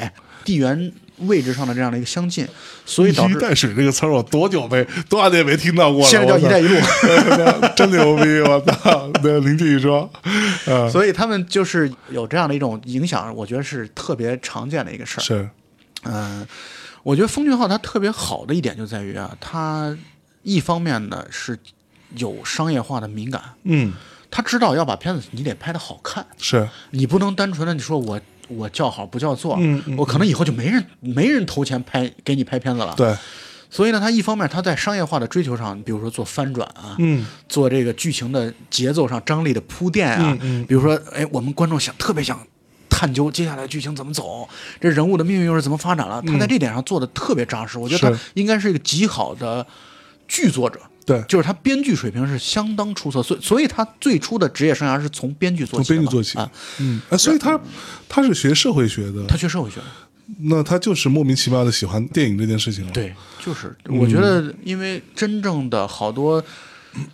[0.46, 2.48] 地缘位置上的这样的一个相近，
[2.86, 6.08] 所以导致一带水这个词儿我多久没多少年没听到过了？
[6.08, 8.40] 现在叫“一带一路”，路， 真牛逼！
[8.42, 9.08] 我操！
[9.22, 10.10] 对，林继宇说，
[10.68, 15.24] 嗯，所以他们就是有这样的一种影响，我觉得是特别常见的一个事儿。
[15.24, 15.50] 是，
[16.04, 16.46] 嗯，
[17.04, 19.98] 我觉得封俊昊他特别好的一点就在于啊，他
[20.44, 21.58] 一方面呢是
[22.16, 23.94] 有商业化的敏感，嗯，
[24.30, 32.94] 他知道要把片子你得拍的好看，是，你不能单纯的你说我我叫好不叫座，嗯嗯我可能以后就没人没人投钱拍给你拍片子了。
[32.96, 33.16] 对，
[33.70, 37.26] 所以呢，他一方面他在商业化的追求上，比如说做翻转啊，嗯。
[37.50, 42.40] 做这个剧情的节奏上张力的铺垫啊，比如说，哎，我们观众想特别想
[42.90, 44.48] 探究接下来剧情怎么走，
[44.80, 49.66] 这人物的命运又是怎么发展了，他在这点上做的特别扎实，我觉得他应该是一个极好的
[50.28, 50.80] 剧作者。
[51.08, 55.96] 对，就是他编剧水平是相当出色，所以所以他最初的职业生涯是从编剧做起从。
[55.96, 57.58] 编剧做起啊，嗯，哎，所以他
[58.10, 59.86] 他是学社会学的，他学社会学的。
[60.40, 66.44] 那他就是莫名其妙的喜欢电影这件事情了。，对，就是嗯我觉得，因为真正的好多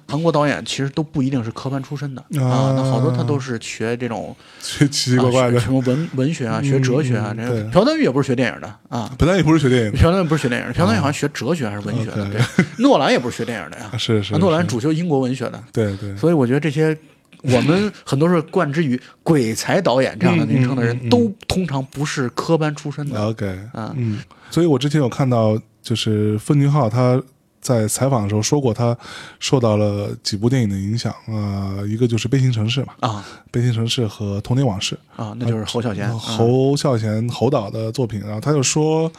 [0.08, 5.60] 韩国导演其实都不一定是科班出身的啊，那好多他都是学这种 奇奇奇怪怪的啊。
[5.60, 7.34] 什么文文学啊，学哲学啊。
[7.38, 12.30] 这个朴赞玉也不是学电影的啊，本来也不是学电影的，朴赞玉不是学电影的，朴赞玉好像学哲学还是文学的。
[12.30, 15.63] 对，诺兰也不是学电影的呀，是是，啊诺兰主修英国文学的。
[15.72, 16.98] 对对，所以我觉得这些。
[17.46, 23.22] 我们很多是冠之于鬼才导演这样的名称的人，嗯嗯嗯嗯都通常不是科班出身的。
[23.22, 24.19] OK，啊嗯，
[24.50, 27.22] 所以我之前有看到，就是奉俊昊他
[27.63, 28.95] 在采访的时候说过，他
[29.39, 36.08] 受到了几部电影的影响啊、呃一个就是《悲情城市》嘛，啊《悲情城市》和《童年往事》，啊，那就是侯孝贤。
[36.08, 39.10] 啊侯孝贤侯导的作品，然后他就说，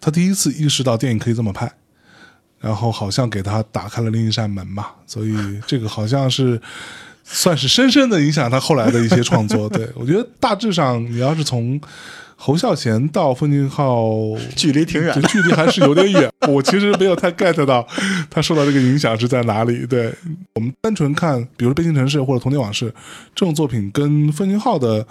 [0.00, 1.70] 他第一次意识到电影可以这么拍，
[2.58, 6.60] 然后好像给他打开了另一扇门吧，所以这个好像是
[7.24, 9.68] 算是深深的影响他后来的一些创作。
[9.68, 11.78] 对我觉得大致上，你要是从
[12.38, 16.30] 侯孝贤到奉俊昊，距离挺远这距离还是有点远。
[16.46, 17.86] 我其实没有太 get 到
[18.30, 19.86] 他受到这个影响是在哪里。
[19.86, 20.14] 对
[20.54, 22.90] 我们单纯看，比如说《悲情城市》或者《童年往事》
[23.34, 25.06] 这种作品，跟奉俊昊的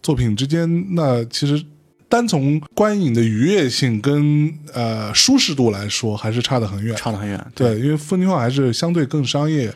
[0.00, 1.62] 作品之间，那其实
[2.08, 6.96] 单从观影的愉悦性跟呃舒适度来说，还是差得很远。
[6.96, 7.46] 差得很远。
[7.54, 9.72] 对，因为奉俊昊还是相对更商业，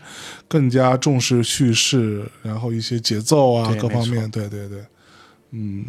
[0.49, 4.29] 更加重视叙事，然后一些节奏啊各方面。
[4.31, 4.79] 对对对，
[5.53, 5.85] 嗯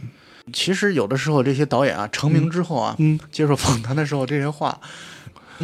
[0.54, 4.80] 其实有的时候这些导演啊，成名之后啊，嗯，接受访谈的时候这些话，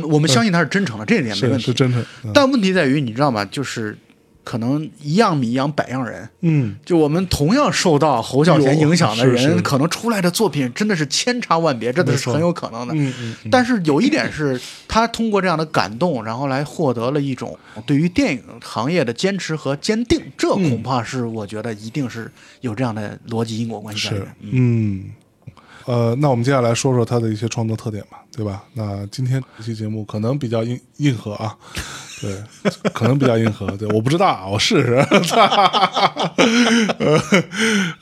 [0.04, 1.65] 我们相信他是真诚的，这一点没问题。
[1.65, 2.02] 是是真诚。
[2.24, 3.46] 嗯但问题在于，你知道吗？
[3.46, 3.98] 就是
[4.44, 6.30] 可能一样米养百样人。
[6.42, 9.62] 嗯，就我们同样受到侯孝贤影响的人，是是。
[9.62, 12.94] 可能出来的作品真的是千差万别，真的是很有可能的。
[12.94, 13.50] 嗯嗯嗯。
[13.50, 24.10] 但是有一点是，他通过这样的感动，然后来获得了一种对于电影行业的坚持和坚定，这恐怕是我觉得一定是有这样的逻辑因果关系
[24.42, 25.06] 嗯，
[25.86, 28.64] 呃，那我们接下来说说他的一些创作特点吧，对吧？
[28.74, 31.56] 那今天这期节目可能比较硬硬核啊，
[32.24, 34.96] 对，可能比较硬核，对，我不知道啊，我试试。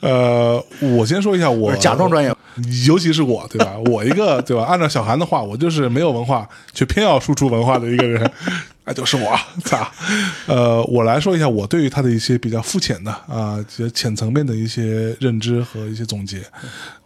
[0.00, 2.32] 呃，我先说一下我我假装专业，
[2.86, 3.72] 尤其是我，对吧？
[3.86, 4.62] 我一个对吧？
[4.62, 8.30] 按照小韩的话，我就是没有文化，却偏要输出文化的一个人，
[8.84, 9.84] 那 就是我，操！
[10.46, 16.42] 呃，我来说一下我对于他的一些比较肤浅的啊，这浅层面的一些认知和一些总结。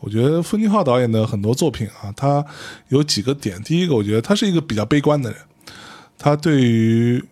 [0.01, 2.45] 我觉得奉俊浩导演的很多作品啊，他
[2.89, 3.63] 有几个点。
[3.63, 5.39] 第一个，我觉得他是一个比较悲观的人，
[6.19, 7.23] 他对于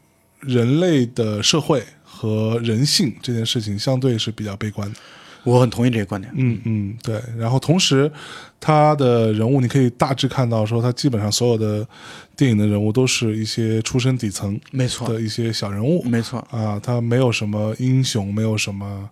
[0.40, 4.99] 人类的社会和人性这件事情相对是比较悲观的。
[5.42, 6.33] 我很同意这个观点。
[6.35, 7.23] 嗯嗯，对。
[7.37, 8.11] 然后同时，
[8.59, 11.87] 他的人物你可以大致看到，说他基本上所有的
[12.35, 19.11] 电影的人物都是一些出身底层没错，的一些小人物没错，啊，他没有什么英雄，没有什么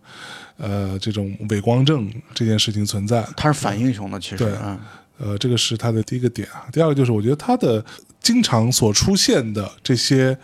[0.57, 3.23] 呃这种伪光正这件事情存在。
[3.37, 4.81] 他是反英雄的，其实对啊，
[5.19, 6.65] 呃，这个是他的第一个点啊。
[6.73, 7.85] 第二个就是，我觉得他的
[8.23, 10.39] 经常所出现的这些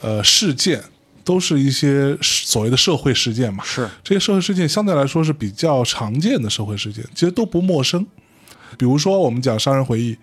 [0.00, 0.82] 呃事件，
[1.24, 3.62] 都是一些所谓的社会事件嘛。
[3.64, 8.06] 是这些社会事件相对来说是比较常见的社会事件，其实都不陌生。
[8.78, 10.14] 比如说，我们讲《杀人回忆》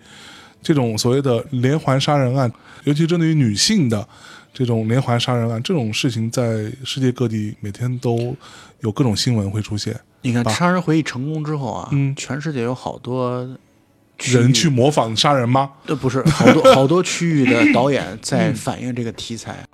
[0.62, 2.50] 这种所谓的连环杀人案，
[2.84, 4.06] 尤其针对于女性的
[4.52, 8.36] 这种连环杀人案这种事情，在世界各地每天都
[8.80, 9.98] 有各种新闻会出现。
[10.22, 13.48] 你看《杀人回忆》成功之后啊，嗯全世界有好多
[14.22, 15.70] 人去模仿杀人吗？
[15.86, 19.64] 呃，不是好多好多区域的导演在反映这个题材，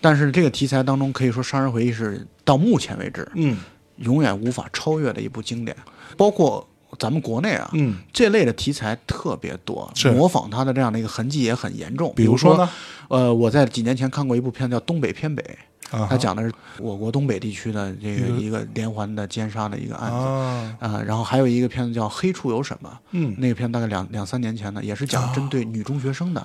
[0.00, 3.56] 但是这个题材当中，可以说《杀人回忆》是到目前为止嗯
[3.98, 5.76] 永远无法超越的一部经典。
[6.16, 12.12] 包括咱们国内啊，嗯，这类的题材特别多，模仿它的这样的一个痕迹也很严重。
[12.14, 12.68] 比如如说呢？
[13.08, 15.42] 呃，我在几年前看过一部片叫《东北偏北》，
[15.90, 20.16] 啊它讲的是我国东北地区的这个一个连环的奸杀的一个案子。
[20.16, 26.40] 啊，啊、然后还有一个片子叫《黑处有什么》，嗯，那个片子大概两两三年前的，也是讲针对女中学生的，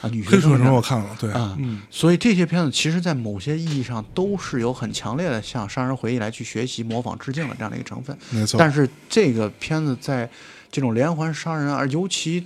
[0.00, 8.16] 啊，女学黑手什生的么我看了，对，啊嗯所以这些片子其实，在某些意义上都是有很强烈的向《杀人回忆》来去学习、模仿、致敬的这样的一个成分。
[8.30, 10.28] 没错，但是这个片子在
[10.70, 12.44] 这种连环杀人而，尤其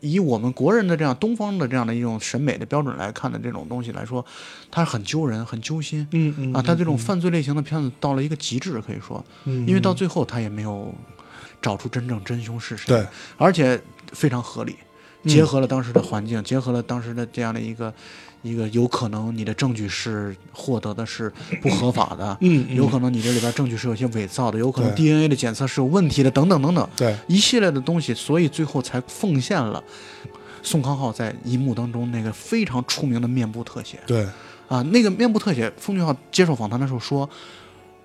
[0.00, 4.24] 以我们国人的这样东方的这样的一种审美的标准来看的这种东西来说，
[4.70, 6.06] 它是很揪人、很揪心。
[6.12, 10.94] 嗯嗯啊，它这种犯罪类型的片子到了一个极致，可以说，嗯因为到最后他也没有
[11.60, 13.06] 找出真正真凶是谁，对，
[13.36, 13.80] 而且
[14.12, 14.76] 非常合理，
[15.24, 17.92] 嗯结合了当时的环境，结合了当时的这样的一个
[18.42, 22.76] 一个有可能你的证据是获得的是不合法的，嗯嗯。
[22.76, 29.82] 有可能你这里边证据是有些伪造的，有可能 DNA 的检测是有问题的，等等等等，对，一系列的东西，所以最后才奉献了
[30.62, 33.98] 宋康昊在一幕当中那个非常出名的面部特写。
[34.06, 34.24] 对，
[34.68, 37.28] 啊，那个面部特写，奉俊昊接受访谈的时候说，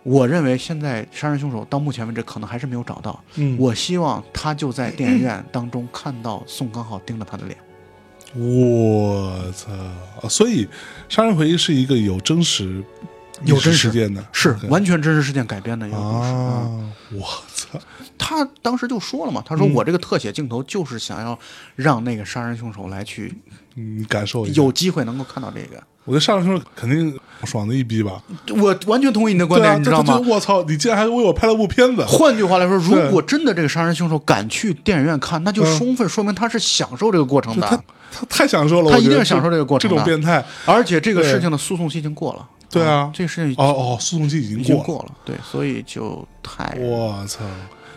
[0.02, 7.58] 我认为现在杀人凶手到目前为止可能还是没有找到，嗯，我希望他就在电影院当中看到宋康昊盯着他的脸。
[8.36, 9.72] 我操！
[10.22, 10.66] 啊所以
[11.10, 12.84] 《杀人回忆》是一个有真实、
[13.44, 17.18] 有真实事件的，是完全真实事件改编的一个故事。
[17.18, 17.80] 我操！
[18.18, 21.38] 他当时就说了嘛，他说嗯我这个特写镜头就是想要
[21.76, 23.34] 让那个杀人凶手来去
[23.76, 25.84] 嗯感受一下，有机会能够看到这个。
[26.06, 28.22] 我觉得杀人凶手肯定爽的一逼吧？
[28.56, 30.20] 我完全同意你的观点，啊，你知道吗？
[30.28, 30.64] 我操！
[30.64, 37.68] 你竟然还为我拍了部片子，换句话来说，如果真的这个杀人凶手敢去电影院看，那就嗯充分说明他是享受这个过程的。
[37.68, 37.78] 他
[38.12, 40.44] 他太享受了，他一定是享受这个过程这种变态。
[40.66, 42.48] 而且这个事情的诉讼期已经过了。
[42.70, 47.44] 对啊这个事情哦哦，诉讼期已已经过经过了，对，所以就太，我操！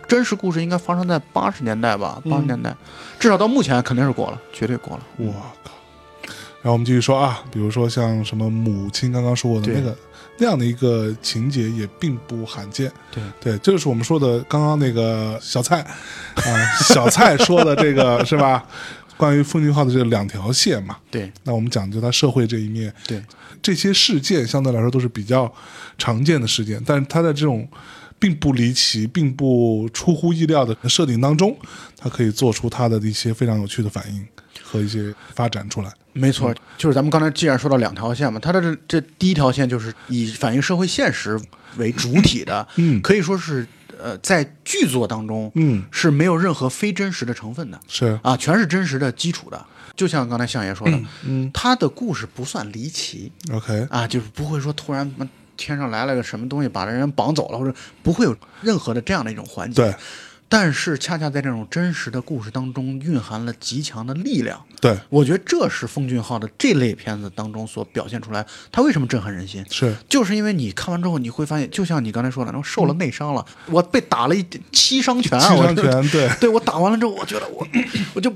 [0.07, 2.21] 真实故事应该发生在八十年代吧？
[2.25, 2.75] 嗯八十年代，
[3.19, 5.03] 至少到目前肯定是过了，绝对过了。
[5.17, 5.33] 我
[5.65, 5.73] 靠！
[6.67, 9.97] 然后我们继续说啊，比如说像什么母亲刚刚说过的那个
[10.37, 12.91] 那样的一个情节也并不罕见。
[13.13, 16.43] 对对，这就是我们说的刚刚那个小蔡啊，
[16.93, 18.67] 小蔡说的这个 是吧？
[19.17, 23.23] 关于奉俊昊的这两条线嘛，对那我们讲究他社会这一面，对
[23.63, 25.51] 这些事件相对来说都是比较
[25.97, 27.69] 常见的事件，但是他在这种
[28.19, 31.57] 并不离奇、并不出乎意料的设定当中，
[31.97, 34.27] 他可以做出他的一些非常有趣的反应
[34.65, 35.93] 和一些发展出来。
[36.17, 41.41] 没错，就是咱们刚才既然说到两条线嘛，它的这这第一条线就是以反映社会现实
[41.77, 43.01] 为主体的，嗯。
[43.03, 43.67] 可以说是
[44.03, 49.65] 呃在剧作当中嗯，是没有任何非真实的成分的是，啊，全是真实的基础的。
[49.95, 51.51] 就像刚才相爷说的，嗯。
[51.55, 55.11] 他的故事不算离奇，，OK，啊，就是不会说突然
[55.57, 59.83] 天上来了个什么东西把人绑走了，或者不会有任何的这样的一种环节。
[59.83, 59.95] 对，
[60.49, 64.61] 但是恰恰在这种真实的故事当中蕴含了极强的力量。
[64.81, 69.65] 对，我觉得这是奉俊昊的这类片子当中所表现出来，他为什么震撼人心？
[69.71, 77.67] 是，就是因为你看完之后，你会发现，就像你刚才说的，那种受了内伤了，我被打了一七伤拳啊，七伤拳，对， 对我打完了之后，我觉得我
[78.15, 78.33] 我就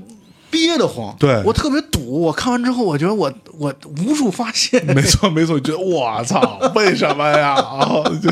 [0.49, 2.21] 憋得慌，对我特别堵。
[2.23, 7.53] 我看完之后，我觉得我我无处发泄，没 错没错，觉得我操，为什么呀？
[7.53, 8.29] 啊 就，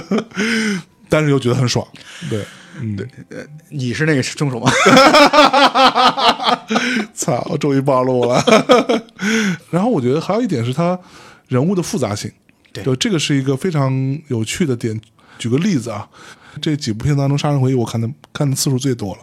[1.08, 1.88] 但是又觉得很爽，
[2.30, 2.44] 对，
[2.82, 3.08] 嗯，对，
[3.70, 4.72] 你是那个凶手吗？
[7.14, 8.44] 操，我终于暴露了。
[9.70, 10.98] 然后我觉得还有一点是他
[11.48, 12.32] 人物的复杂性，
[12.72, 13.92] 对就这个是一个非常
[14.28, 15.00] 有趣的点。
[15.38, 16.08] 举个例子啊，
[16.62, 19.22] 这几部片当中，《杀人回忆》我看的看的次数最多了。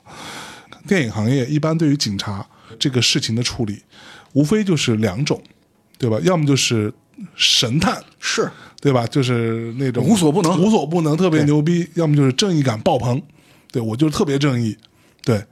[0.87, 2.47] 电影行业一般对于警察
[2.79, 3.83] 这个事情的处理，
[4.33, 5.41] 无非就是两种，
[5.99, 6.19] 对吧？
[6.23, 6.93] 要么就是
[7.35, 8.51] 神探，是
[8.81, 9.07] 对吧？
[9.07, 13.21] 就是那种无所不能无所不能，特别牛逼；要么就是正义感爆棚，
[13.77, 14.75] 对我就是特别正义，
[15.23, 15.45] 对，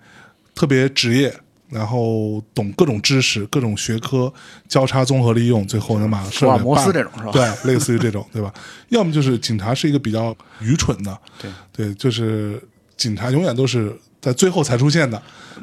[0.54, 1.30] 特别职业，
[1.68, 4.32] 然后懂各种知识、各种学科
[4.66, 8.50] 交叉综合利用，最后能把事福尔摩斯给办这种是吧对，类似于这种，对吧？
[8.88, 12.58] 要么就是警察是一个比较愚蠢的， 对对，就是
[12.96, 15.20] 警察永远都是在最后才出现的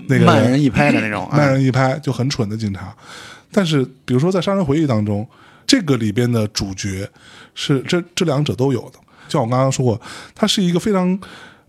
[0.08, 2.96] 那个慢人一拍的那种， 慢啊人一拍就很蠢的警察。
[3.52, 5.28] 但是，比如说在《杀人回忆》当中，
[5.66, 7.10] 这个里边的主角
[7.56, 9.00] 是这这两者都有的。
[9.28, 10.02] 像我刚刚说过，
[10.36, 11.20] 他是一个非常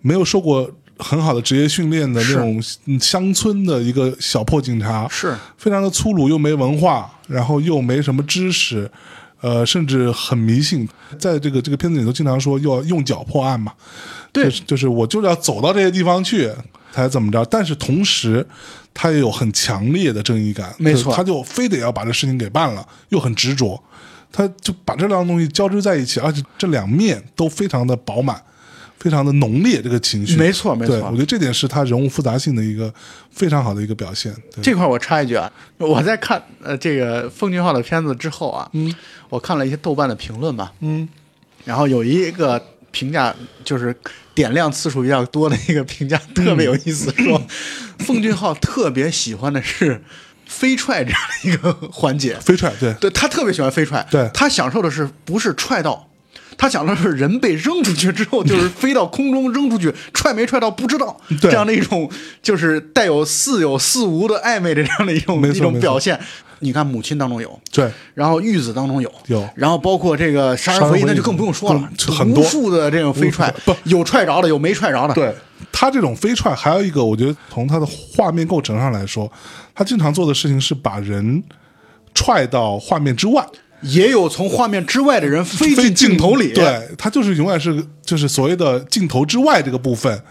[0.01, 0.69] 没有受过
[0.99, 5.37] 很好的职业训练的那种嗯乡村的一个小破警察，是。
[5.57, 8.91] 非常的粗鲁，又没文化，然后又没什么知识，
[9.41, 10.89] 呃，甚至很迷信，
[11.19, 13.73] 在这个这个片子里头经常说要用脚破案嘛，
[14.33, 14.45] 对。
[14.45, 16.51] 就是就是我就是要走到这些地方去
[16.93, 18.47] 才怎么着，但是同时
[18.93, 21.15] 他也有很强烈的正义感，没错。
[21.15, 23.83] 他就非得要把这事情给办了，又很执着，
[24.31, 28.41] 他就把这两个东西交织在一起，而且这两面都非常的饱满。
[29.03, 30.95] 非常的浓烈，这个情绪，没错没错。
[31.07, 32.93] 我觉得这点是他人物复杂性的一个
[33.33, 34.33] 非常好的一个表现。
[34.55, 34.63] 对。
[34.63, 38.95] 这块我插一句啊，我在看呃这个奉俊昊的片子之后啊，嗯，
[39.29, 41.09] 我看了一些豆瓣的评论嘛，嗯，
[41.65, 43.35] 然后有一个评价
[43.65, 43.93] 就是
[44.37, 47.43] 点亮次数比较多的一个评价特别有意思，说
[47.99, 50.01] 奉俊昊特别喜欢的是
[50.47, 54.31] 飞踹这样的一个环节，飞踹，对，对他特别喜欢飞踹，对。
[54.33, 56.09] 他享受的是不是踹到。
[56.63, 61.51] 他讲的是人被扔出去之后，就是飞到空中扔出去， 踹没踹到不知道，对。
[61.51, 62.09] 这样的一种
[62.41, 66.17] 就是带有似有似无的暧昧的这样的一种一种表现。
[66.61, 69.45] 你看母亲当中有，对，然后玉子当中有，有。
[69.57, 72.45] 然后包括这个杀人回忆那就更不用说了，很多。
[72.45, 75.35] 无数的这种飞踹不，有踹着的，有没踹着的，对。
[75.73, 79.29] 他这种飞踹，还有一个，我觉得从他的画面构成上来说，
[79.75, 81.43] 他经常做的事情是把人
[82.15, 83.45] 踹到画面之外，
[83.83, 90.23] 也有从画面之外的人飞进镜头里，对他就是永远是就是所谓的镜头之外这个部分，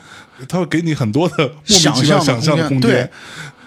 [0.47, 3.12] 他会给你很多的想象的想象的空空间间。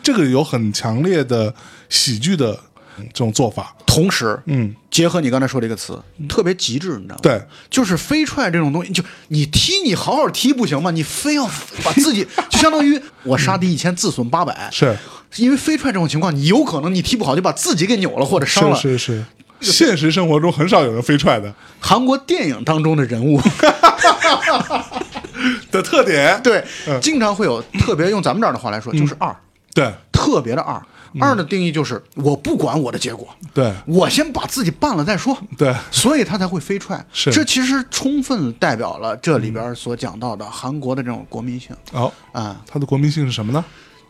[0.03, 1.55] 这个有很强烈的
[1.89, 2.59] 喜剧的
[2.97, 7.20] 这种做法，同时，嗯，结合你刚才说这个词，特别极致，你知道吗？
[7.22, 10.91] 对，就是飞踹这种东西，就你踢你好好踢不行吗？
[10.91, 11.47] 你非要
[11.82, 14.97] 把自己，就相当于我杀敌一千自损八百，是
[15.37, 18.76] 因为飞踹这种情况，你有可能你踢不好就把自己给扭了或者伤了。
[18.76, 19.24] 是是是，
[19.72, 21.52] 现实生活中很少有人飞踹的。
[21.80, 23.40] 韩国电影当中的人物，
[25.70, 27.00] 的特点， 对，嗯。
[27.00, 29.34] 经常会有特别用咱们这儿的话来说，就是二，
[29.74, 29.92] 对。
[30.12, 30.80] 特别的二。
[31.12, 31.22] 嗯。
[31.22, 33.72] 二的定义就是我不管我的结果，对。
[33.86, 35.36] 我先把自己办了再说。
[35.56, 35.74] 对。
[35.90, 37.04] 所以他才会飞踹。
[37.12, 37.30] 是。
[37.30, 41.76] 这其实充分代表了这里边所讲到的韩国的这种国民性。
[41.92, 43.62] 好，啊，他的国民性是什么呢？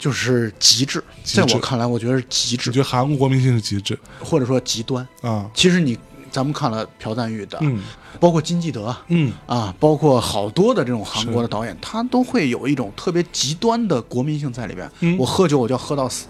[0.05, 1.02] 就是极致。
[1.22, 5.09] 极致在我看来，我觉得是极致，我觉得韩国国民性是极致或者说极端。
[5.22, 5.98] 啊，其实你
[6.30, 7.82] 咱们看了朴赞玉的，嗯
[8.20, 14.90] 包括金基德，嗯，啊，包括好多的这种韩国的导演，他都会有一种特别极端的国民性在里边。
[15.00, 16.26] 嗯我喝酒我就要喝到死，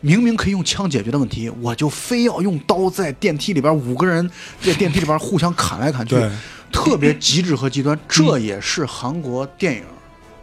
[0.00, 4.28] 明明可以用枪解决的问题，我就非要用刀在电梯里边五个人
[4.60, 6.16] 在电梯里边互相砍来砍去，
[6.72, 7.96] 特别极致和极端。
[8.08, 9.84] 这也是韩国电影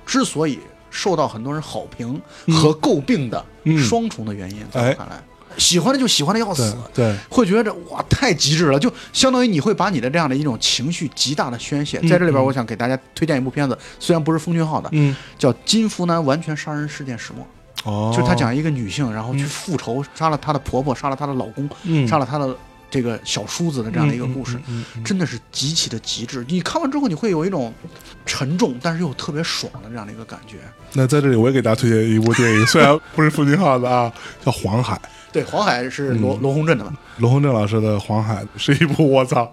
[0.05, 0.59] 之所以
[0.95, 3.77] 受到很多人好评和诟病的嗯。
[3.77, 4.93] 双重的原因，在我哎。
[4.93, 5.21] 看来。
[5.57, 11.97] 喜欢的就喜欢的要死，对，会觉得哇太极致了，就相当于你会把你的这样的一种情绪极大的宣泄。
[12.01, 17.47] 在这里边，我想给大家推荐一部片子，虽然不是奉俊昊的，嗯，叫《金福南完全杀人事件始末》，
[17.89, 22.05] 哦，就是他讲一个女性，然后去复仇，杀了她的婆婆，杀了她的老公，嗯。
[22.05, 22.53] 杀了她的
[22.95, 26.45] 这个小叔子的这样的一个故事，嗯嗯嗯真的是极其的极致。
[26.47, 27.73] 你看完之后，你会有一种
[28.25, 30.59] 沉重，但是又特别爽的这样的一个感觉。
[30.93, 34.09] 那在这里我也给大家推荐一部电影，虽然不是奉俊昊的啊，
[34.45, 34.95] 叫《黄海》，
[35.35, 39.51] 对，黄海是罗、罗洪镇的吧，罗洪镇老师的《黄海》是一部 我操，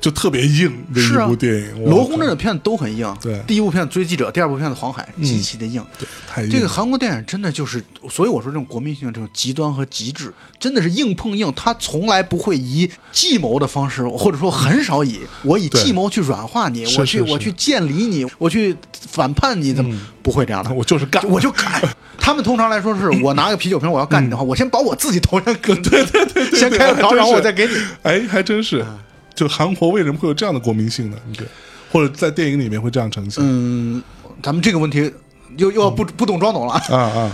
[0.00, 1.84] 就特别硬的是啊一部电影。
[1.84, 3.14] 罗洪镇的的片子都很硬。
[3.20, 5.84] 对第一部片子《追击者》，第二部片子《黄海》，极其的硬。
[6.26, 11.52] 太硬这个韩国电影真的就是，所以我说这种国民性、这种极端和极致，真的是硬碰硬。
[11.54, 20.72] 他从来不会以计谋的方式，或者说很少以我以计谋去软化你，我去我去建立你，我去反叛你，怎么、不会这样的？
[20.72, 21.82] 我就是干，我就干。
[22.20, 27.72] 他们通常来说是 我拿个啤酒瓶，我要干你的话，我先把我自己头上搁， 对对对对先开个瓢，还真是然后我再给你。
[28.02, 28.84] 哎，还真是。
[29.34, 31.16] 就韩国为什么会有这样的国民性呢？
[31.26, 31.48] 你觉得，
[31.90, 33.42] 或者在电影里面会这样呈现？
[33.44, 34.02] 嗯，
[34.42, 35.12] 咱们这个问题
[35.56, 36.74] 又又要不不懂装懂了。
[36.74, 37.32] 啊啊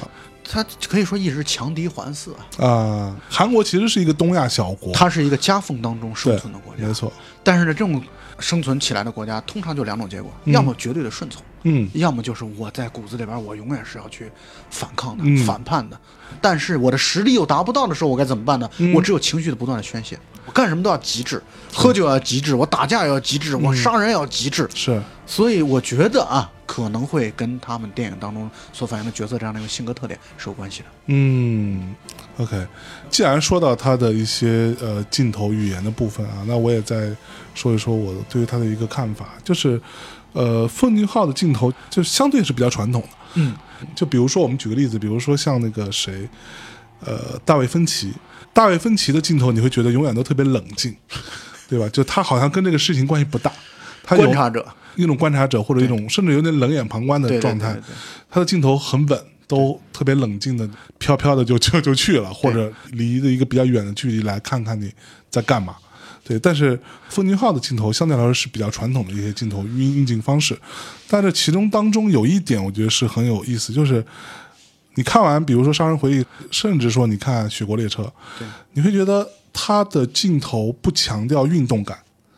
[0.49, 3.17] 他可以说一直强敌环伺啊，啊！
[3.29, 6.95] 韩国其实是一个东亚小国，它是一个夹缝当中生存的国家没。
[6.95, 7.13] 错，
[7.43, 8.01] 但是呢，这种
[8.39, 14.31] 生存起来的国家，通常就两种结果：要么绝对的顺从，嗯要么就是我在骨子里边，我永远是要去
[14.71, 15.99] 反抗的、嗯反叛的。
[16.41, 18.69] 但是我的实力又达不到的时候，我该怎么办呢？
[18.79, 24.69] 嗯我只有情绪的不断的宣泄，我干什么都要极致，喝酒要极致，我打架也要极致，我嗯杀人也要极致。
[24.75, 30.87] 是所以我觉得啊，可能会跟他们电影当中所反映的角色这样的一个性格特点是有关系的。
[31.07, 31.95] 嗯
[32.39, 32.67] ，OK。
[33.11, 37.11] 既然说到他的一些呃镜头语言的部分啊，那我也再
[37.57, 39.81] 说一说我对于他的一个看法，就是
[40.35, 43.09] 呃，奉俊昊的镜头就相对是比较传统的。
[43.35, 43.55] 嗯，
[43.95, 46.29] 就比如说我们举个例子，比如说像那个谁，
[47.01, 48.13] 呃，大卫芬奇，
[48.53, 50.95] 大卫芬奇的镜头你会觉得永远都特别冷静，
[51.69, 51.89] 对吧？
[51.89, 53.51] 就他好像跟这个事情关系不大，
[54.03, 57.95] 他有观察者，一种观察者或者一种甚至有点冷眼旁观的状态对对对，
[58.31, 64.93] 他的镜头很稳，都特别冷静的飘飘的就就就去了，或者离的一个比较远的距离来看看你
[65.31, 65.77] 在干嘛。
[66.29, 66.77] 对，但是
[67.09, 70.59] 风景号的镜头相对来说是比较传统的一些镜头运运镜方式，
[71.09, 74.05] 但是其中当中有一点我觉得是很有意思，就是
[74.97, 76.21] 你看完比如说《杀人回忆》，
[76.51, 78.03] 甚至说你看《雪国列车》，
[78.41, 81.97] 对，你会觉得它的镜头不强调运动感，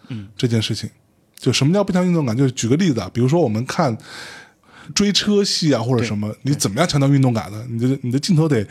[0.08, 0.90] 嗯，这件事情，
[1.38, 2.36] 就什么叫不强运动感？
[2.36, 3.96] 就是举个例子啊，比如说我们看
[4.94, 7.64] 追车戏啊或者什么，你怎么样强调运动感呢？
[7.70, 8.66] 你的你的镜头得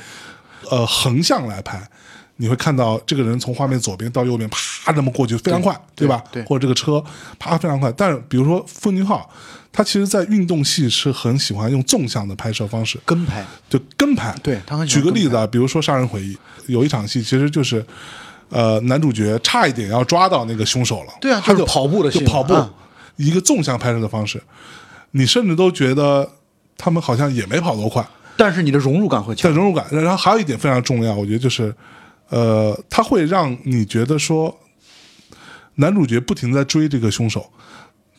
[0.69, 1.89] 呃横向来拍。
[2.37, 6.23] 你会看到这个人从画面左边到右边，啪那么过去，非常快，对吧？
[6.31, 7.03] 对或者这个车
[7.37, 7.91] 啪非常快。
[7.91, 9.29] 但是比如说奉俊昊，
[9.71, 14.35] 他其实在运动戏是很喜欢用纵向的拍摄方式，跟拍，就跟拍。
[14.41, 16.33] 对他很喜举个例子啊，比如说《杀人回忆》，
[16.67, 17.85] 有一场戏其实就是，
[18.49, 22.69] 呃，男主角差一点要抓到那个凶手了，对啊他就就是跑步的戏就跑步啊，
[23.15, 24.41] 一个纵向拍摄的方式，
[25.11, 26.29] 你甚至都觉得
[26.77, 28.05] 他们好像也没跑多快，
[28.37, 29.49] 但是你的融入感会强。
[29.49, 29.85] 在融入感。
[29.91, 31.73] 然后还有一点非常重要，我觉得就是，
[32.29, 34.59] 呃，它会让你觉得说，
[35.75, 37.51] 男主角不停在追这个凶手，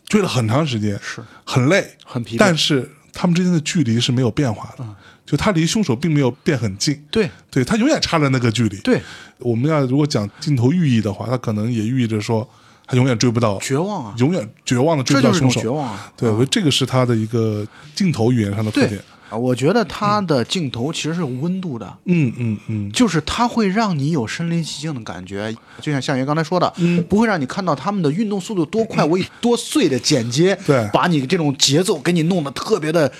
[0.07, 4.85] 追了很长时间，是很累，很疲惫但是他们之间的距离是没有变化的，
[5.25, 8.77] 就他离凶手并没有变很近，对对他永远差着那个距离。
[8.77, 9.01] 对，
[9.37, 12.49] 我们要如果讲镜头寓意的话，他可能也寓意着说，
[12.87, 15.61] 他永远追不到，绝望啊，永远绝望的追不到凶手。
[15.61, 16.11] 绝望啊。
[16.17, 18.99] 对，我觉得这个是他的一个镜头语言上的特点。
[19.29, 21.97] 啊，我觉得他的镜头其实是有温度的。
[22.05, 27.03] 嗯嗯嗯，就是它会让你有身临其境的感觉，就像向爷刚才说的，嗯。
[27.03, 30.89] 不会让你看到他们的运动速度多快，我以多碎的剪接，对。
[30.91, 33.11] 把你这种节奏给你弄得特别的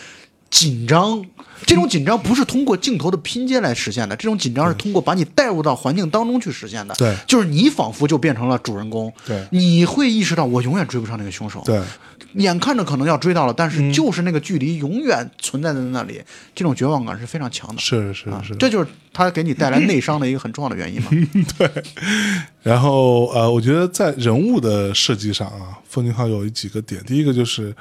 [0.49, 1.23] 紧张。
[1.65, 6.95] 这种紧张不是通过镜头的拼接来实现的，这种紧张是通过把你带入到环境当中去实现的。
[6.95, 7.13] 对。
[7.27, 9.45] 就是你仿佛就变成了主人公，对。
[9.51, 11.81] 你会意识到我永远追不上那个凶手，对，
[12.33, 16.21] 眼看着可能要追到了，但嗯是就是那个距离永远存在在那里，
[16.53, 17.81] 这种绝望感是非常强的。
[17.81, 21.09] 是是是，这就是他给你带来内伤的一个很重要的原因嘛。
[21.57, 21.69] 对
[22.61, 27.75] 然后呃，我觉得在人物的设计上啊，奉俊昊有几个点，第一个就是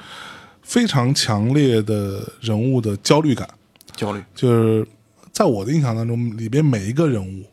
[0.61, 3.47] 非常强烈的人物的焦虑感，
[3.95, 4.87] 焦虑，就是
[5.31, 7.45] 在我的印象当中，里边每一个人物，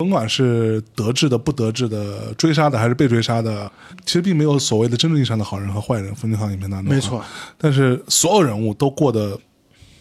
[0.00, 3.70] 甭管是得志的、不得志的、追杀的还是被追杀的，
[4.06, 6.14] 其实并没有所谓的真正意义上的好人和坏人。
[6.14, 7.22] 奉俊昊影片当中，没错，
[7.58, 9.38] 但是所有人物都过得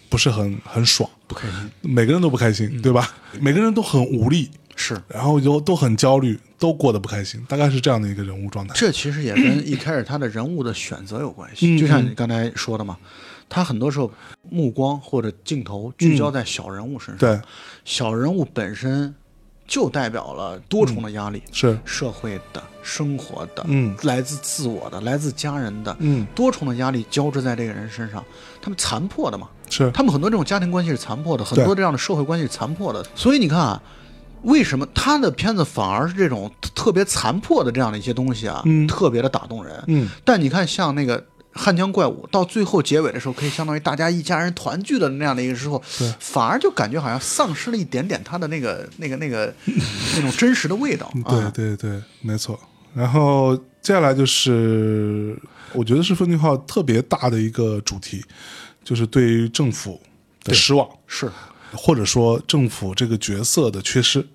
[0.07, 1.69] 不是很很爽，不开心。
[1.81, 3.13] 每个人都不开心，对吧？
[3.41, 4.97] 每个人都很无力，是。
[5.09, 8.73] 然后就都很焦虑，都过得不开心，大概是这样的一个人物状态。
[8.77, 12.97] 这其实也跟一开始他的人物的选择有关嗯系，就像你刚才说的嘛，
[13.49, 14.09] 他很多时候
[14.49, 17.41] 目光或者镜头聚焦在小人物身上，对，
[17.83, 19.13] 小人物本身
[19.69, 28.25] 就代表了多重的压力，是，社会的、生活的，嗯来自自我的、来自家人的，嗯，多重的压力交织在这个人身上，
[28.59, 33.05] 他们残破的嘛，是，他们很多这种家庭关系是残破的，很多这样的社会关系是残破的。
[33.13, 33.81] 所以你看啊，
[34.41, 39.83] 为什么他的片子反而是这种特特别残破的这样的一些东西啊，嗯特别的打动人。
[39.85, 41.23] 嗯，但你看像那个。
[41.59, 49.53] 汉江怪物到最后结尾的时候，可以相当于大家一家人团聚的那样的一个时候对，反而就感觉好像丧失了一点点他的那个、 那个、那个
[50.15, 51.51] 那种真实的味道对啊。
[51.53, 52.57] 对对，没错。
[52.95, 55.37] 然后接下来就是，
[55.73, 58.23] 我觉得是奉俊昊特别大的一个主题，
[58.83, 60.01] 就是对于政府
[60.43, 61.29] 的失望，是
[61.73, 64.25] 或者说政府这个角色的缺失。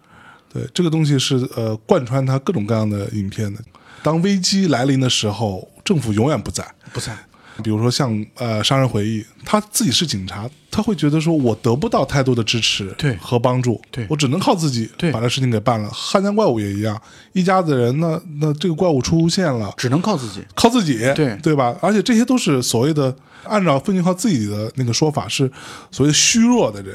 [0.53, 3.61] 对这个东西是呃贯穿他各种各样的影片的。
[4.05, 6.66] 当危机来临的时候，政府永远不在。
[6.93, 7.16] 不在
[7.62, 15.89] 比如说像呃《杀人回忆》，他自己是警察，他会觉得说我得不到太多的支持对和帮助，对我只能靠自己把这事情给办了。
[15.91, 17.01] 汉江怪物也一样，
[17.32, 20.45] 一家子人呢那这个怪物出现了，只能靠自己。
[20.57, 21.76] 靠自己，对对吧？
[21.80, 23.14] 而且这些都是所谓的，
[23.45, 25.49] 按照奉俊昊自己的那个说法是
[25.93, 26.93] 所谓虚弱的人，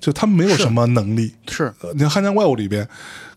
[0.00, 1.34] 就他们没有什么能力。
[1.50, 2.88] 是呃你看《汉江怪物》里边，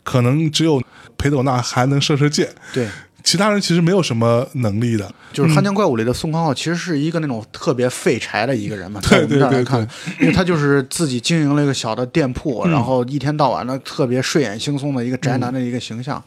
[0.01, 0.81] 可能只有
[1.17, 2.87] 裴斗娜还能射射箭，对，
[3.23, 5.11] 其他人其实没有什么能力的。
[5.31, 9.01] 就是《汉江怪物》里的宋康昊，其实是一个那种特别废柴的一个人嘛。
[9.01, 9.81] 对对对看，
[10.19, 16.23] 因为他就是自己经营了一个小的店铺，然后一天到晚的特别睡眼惺忪的一个宅男的一个形象。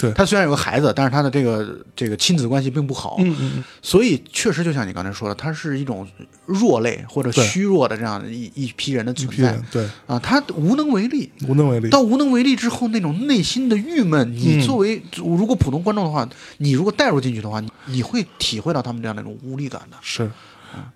[0.00, 0.12] 对。
[0.12, 6.06] 他虽然有个孩子，但是他的这个这个亲子关系并不好，嗯嗯，所以确实就像你刚才说的，他是一种
[6.46, 9.60] 弱类或者虚弱的这样的一一批人的存在。
[9.70, 9.88] 对。
[10.06, 11.30] 啊，他无能为力。
[11.48, 11.88] 无能为力。
[11.90, 16.28] 到无能为力之后，那种内心的郁闷，你作为、如果普通观众的话，
[16.58, 19.96] 你如果带入进去的话，你你会体会到他们这样的一种无力感的。
[20.00, 20.30] 是，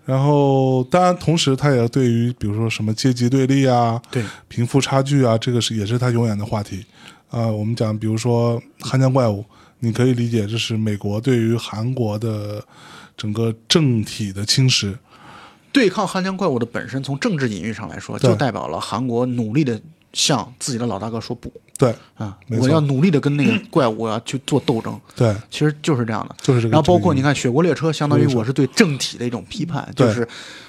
[0.04, 6.84] 然后当然同时他也对于比如说什么阶级对立啊、对，贫富差距啊，这个是也是他永远的话题。
[7.28, 9.40] 啊、我们讲，比如说《汉江怪物》，
[9.80, 12.64] 你可以理解这是美国对于韩国的
[13.16, 14.94] 整个政体的侵蚀。
[15.72, 19.78] 对抗汉江怪物的本身，从政治隐喻上来说，就代表了韩国努力的
[20.16, 24.98] 向自己的老大哥说不对啊，我要努力的跟那个怪物我要去做斗争。
[25.14, 26.34] 对，其实就是这样的。
[26.40, 26.72] 就是这个。
[26.72, 30.26] 然后包括你看《雪国列车》，相当于我是对政体的一种批判，对就是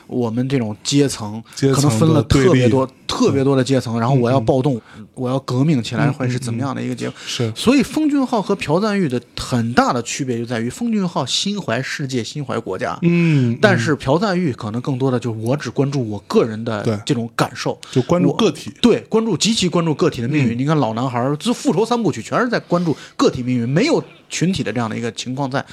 [0.08, 4.82] 我们这种阶层可能分了特别多、特别多的阶层，然后我要嗯暴动，
[5.14, 7.20] 我要革命起来，嗯会是怎么样的一个结果？
[7.26, 18.72] 是所以，封俊浩和朴赞玉的很大的区别就在于，封俊浩心怀世界，心怀国家，嗯，但是朴赞玉可能更多的就是我只关注我个人的这种感受，就关注个体。
[18.82, 20.58] 对，关注极其关注个体的命嗯运。
[20.58, 25.64] 你看老男孩复仇三部曲全是在关注个体命运，没有群体的这样的一个情况在。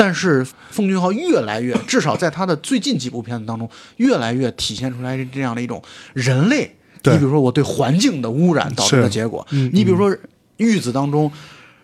[0.00, 5.82] 但是奉俊昊越来越，至少在他的最近几部片子当中，越来越体现出来这样的一种
[6.14, 6.74] 人类。
[7.04, 10.10] 你比如说我对环境的污染导致的结果，嗯你比如说
[10.56, 11.30] 《玉子》当中。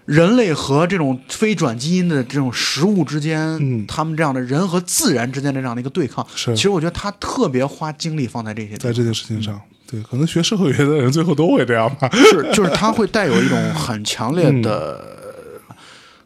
[0.07, 3.85] 人类和这种非转基因的这种食物之间，嗯。
[3.89, 6.55] 他们这样的人和自然之间的这样的一个对抗，是。
[6.55, 9.61] 其实我觉得他特别花精力放在这些在这件事情上，
[9.91, 12.09] 对，可能学社会学的人最后都会这样吧。
[12.13, 14.63] 是，就是他会带有一种很强烈 嗯。
[14.63, 15.16] 的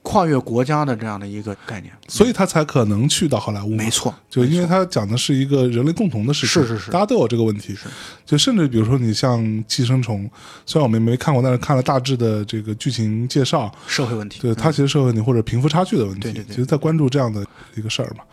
[0.03, 1.92] 跨越国家的这样的一个概念。
[2.09, 3.68] 所以他才可能去到好莱坞。
[3.70, 7.76] 没错，就因为他讲的是一个人类共同的事情，是是是大家都有这个问题。
[8.24, 10.24] 就甚至比如说你像《寄生虫》，
[10.66, 14.40] 虽然我们没看过，但是看了大致的这个剧情介绍，社会问题。
[14.40, 17.44] 对它其实社会问题或者贫富差距的问题，对对对其实在关注这样的
[17.76, 18.24] 一个事儿嘛。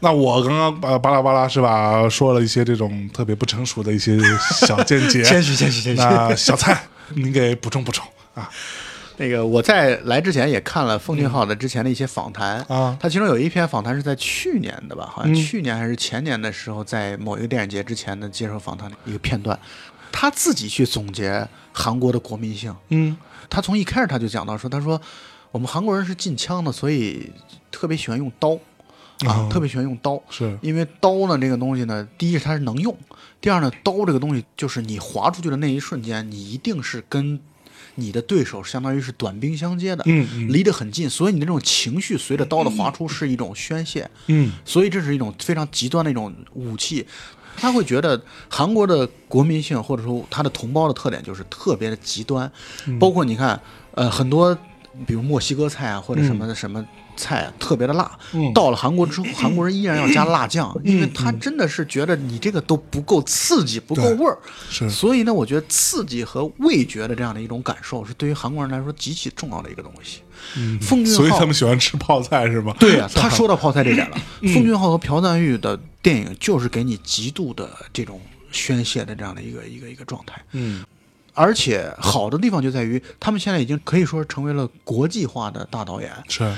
[0.00, 4.18] 那我刚刚巴巴拉巴拉是吧，说了一些这种特别不成熟的一些
[4.66, 6.02] 小见解， 谦虚谦虚谦虚。
[6.02, 6.82] 那小蔡，
[7.14, 8.04] 您给补充补充
[8.34, 8.50] 啊
[9.16, 12.96] 那个我在来之前也看了奉俊昊的之前的一些访谈啊。
[13.00, 15.34] 他其中有一篇访谈是在去年的吧，好像嗯。
[15.34, 19.58] 去年还是前年的时候，在某一个电影节之前的接受访谈的一个片段，
[20.10, 22.74] 他自己去总结韩国的国民性。
[22.88, 23.16] 嗯。
[23.50, 25.00] 他从一开始他就讲到说，他说
[25.50, 27.30] 我们韩国人是禁枪的，所以
[27.70, 28.58] 特别喜欢用刀。
[29.26, 30.20] 啊，哦特别喜欢用刀。
[30.30, 30.58] 是。
[30.62, 32.96] 因为刀呢这个东西呢，第一是它是能用，
[33.40, 37.38] 第二呢，刀这个东西就是你划出去的那一瞬间，你一定是跟
[37.96, 40.48] 你的对手相当于是短兵相接的，嗯嗯。
[40.48, 44.52] 离得很近，所以你这种情绪随着刀的划出是一种宣泄，嗯。
[44.64, 47.06] 所以这是一种非常极端的一种武器。
[47.54, 52.50] 他会觉得韩国的国民性或者说他的同胞的特点就是特别的极端，
[52.86, 52.98] 嗯。
[52.98, 53.60] 包括你看，
[53.94, 54.56] 呃，很多
[55.06, 56.84] 比如墨西哥菜啊或者什么的什么
[57.16, 58.18] 菜啊，特别的辣。
[58.32, 64.36] 嗯到了韩国之后， 韩国人依然要加辣酱，因为他真的是觉得你这个都不够刺激，不够味儿。
[64.70, 70.20] 是所以呢，我觉得刺激和味觉的这样的一种感受，是对于韩国人来说极其重要的一个东西。
[70.56, 72.74] 嗯，奉俊昊所以他们喜欢吃泡菜是吗？
[72.80, 74.16] 对呀、 他说到泡菜这点了。
[74.40, 78.20] 嗯奉俊昊和朴赞玉的电影就是给你极度的这种
[78.50, 80.84] 宣泄的这样的一个一个一个状态，嗯
[81.34, 86.10] 而且好的地方就在于他们现在已经可以说成为了国际化的大导演。
[86.28, 86.54] 是。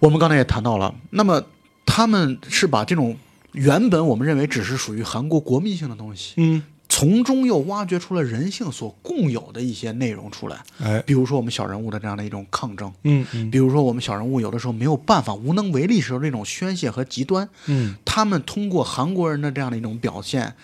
[0.00, 1.42] 我们刚才也谈到了，那么
[1.84, 3.16] 他们是把这种
[3.52, 6.62] 原本我们认为只是属于韩国国民性的东西，嗯。
[6.90, 11.02] 从中又挖掘出了人性所共有的一些内容出来，哎。
[11.02, 13.50] 比如说我们小人物的这样的一种抗争，嗯嗯。
[13.50, 17.94] 比如说我们小人物有的时候没有办法、无能为力时候那种宣泄和极端，嗯。
[18.04, 20.54] 他们通过韩国人的这样的一种表现，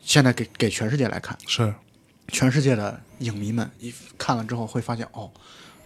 [0.00, 1.74] 现在给给全世界来看，是
[2.32, 5.30] 全世界的影迷们一看了之后会发现，哦，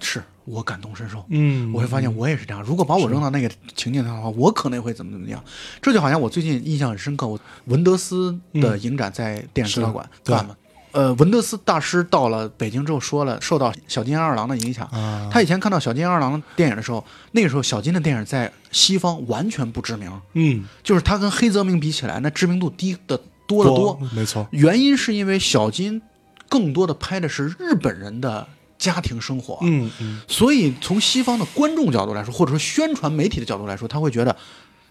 [0.01, 2.63] 是我感同身受，嗯我会发现我也是这样。
[2.63, 5.43] 如果把我扔到那个情境上的话，我可能会怎么怎么样。
[5.83, 10.57] 这就好像我最近印象很深刻，我文德斯的影展在电影资料馆是对看嘛。
[10.93, 14.87] 呃，文德斯大师到了北京之后说了，受到小金二郎的影响。
[14.87, 24.01] 啊他以前看到小金二郎电影的时候，那个时候小金的电影在西方完全不知名，嗯就是他跟黑泽明比起来，那知名度低的多得多。
[24.15, 26.01] 没错原因是因为小金
[26.49, 28.47] 更多的拍的是日本人的
[28.79, 34.37] 家庭生活，嗯嗯所以从西方的观众角度来说，或者说宣传媒体的角度来说，他会觉得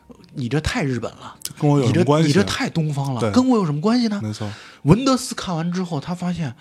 [0.07, 2.27] 呃你这太日本了，跟我有关系？
[2.27, 4.19] 你这太东方了，跟我有什么关系呢？
[4.23, 4.51] 没错
[4.83, 6.55] 文德斯看完之后，他发现，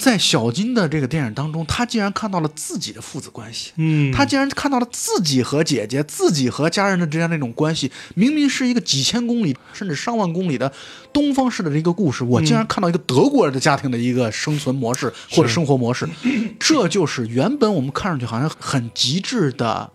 [0.00, 3.72] 在小金的这个电影当中，他竟然看到了自己的父子关系。
[3.76, 4.10] 嗯。
[4.10, 10.72] 他竟然看到了自己和姐姐、自己和家人的之间那种关系，明明是一个几千公里甚至上万公里的
[11.12, 16.08] 东方式的这个故事，我竟然看到一个德国人的家庭的一个生存模式或者生活模式，
[16.58, 19.90] 这就是原本我们看上去好像很极致的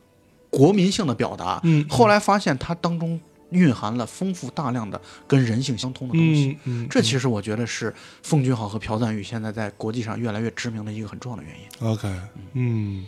[0.52, 1.84] 国民性的表达，嗯。
[1.90, 3.20] 后来发现它当中
[3.52, 6.58] 蕴含了丰富大量的跟人性相通的东西。
[6.66, 7.94] 嗯嗯这其实我觉得是
[8.24, 11.88] 奉俊昊和朴赞玉现在在国际上越来越知名的一个很重要的原因。
[11.88, 12.08] OK
[12.54, 13.06] 嗯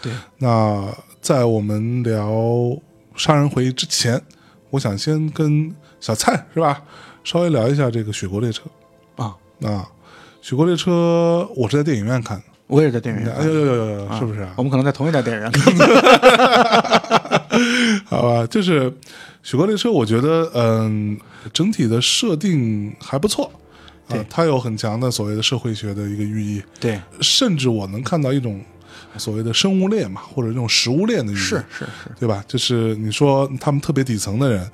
[0.00, 2.30] 对，那在我们聊
[3.16, 4.22] 《杀人回忆》之前，
[4.70, 6.80] 我想先跟小蔡是吧，
[7.24, 8.62] 稍微聊一下这个《雪国列车
[9.16, 9.34] 啊，》
[9.68, 9.88] 啊，
[10.48, 13.34] 《雪国列车》我是在电影院看的，我也是在电影院。
[13.34, 14.62] 哎呦呦呦呦呦，是不是啊我？
[14.62, 15.64] 们可能在同一家电影院看。
[18.06, 18.90] 好吧，就是
[19.42, 21.18] 《雪国列车》，我觉得嗯，
[21.52, 23.50] 整体的设定还不错
[24.08, 28.60] 啊它有很强的所谓的社会学的一个寓意，对，甚至我能看到一种
[29.16, 32.42] 所谓的生物链嘛，或者这种食物链的寓意，是是是，对吧？
[32.48, 34.70] 就是你说他们特别底层的人，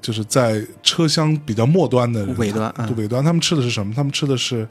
[0.00, 3.92] 就是在车厢比较末端的人，尾端尾端，他们吃的是什么？
[3.94, 4.66] 他们吃的是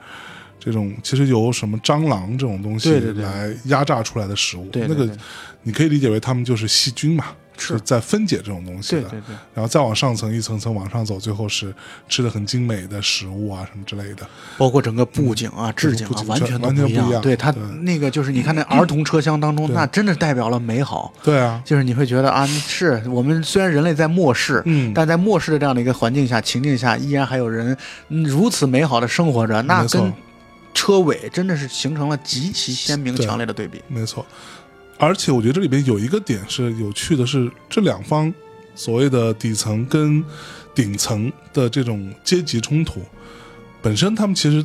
[0.59, 5.17] 这种其实由什么蟑螂这种东西对对对来压榨出来的食物，那个对对对
[5.63, 7.25] 你可以理解为他们就是细菌嘛，
[7.57, 9.01] 是在分解这种东西的。
[9.03, 9.35] 对对对。
[9.55, 11.73] 然后再往上层一层层往上走，最后是
[12.07, 14.27] 吃的很精美的食物啊什么之类的。
[14.59, 17.03] 包括整个布景啊、置景啊，景完全都完全一样。
[17.05, 17.51] 不一样对它
[17.81, 21.11] 那个就是你看那 儿童车厢当中，那真的代表了美好。
[21.23, 27.75] 对啊，就是你会觉得啊，是我们虽然人类在末世，嗯但在末世的这样的一个环境下、情境下，依然还有人
[28.09, 30.13] 嗯如此美好的生活着，那跟
[30.75, 33.81] 车尾真的是形成了极其鲜明、强烈的对比。
[33.87, 34.23] 没错。
[34.99, 38.31] 而且我觉得这里边有一个点是有趣的是，这两方
[38.75, 40.23] 所谓的底层跟
[40.75, 43.01] 顶层的这种阶级冲突，
[43.81, 44.63] 本身他们其实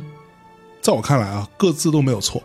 [0.81, 2.41] 在我看来啊，各自都没有错。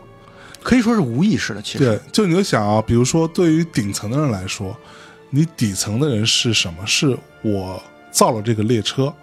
[0.63, 4.75] 可以说是无意识的，其实对，就你就想啊，比如说对于顶层的人来说，
[5.29, 6.85] 你底层的人是什么？
[6.85, 9.13] 是我造了这个列车，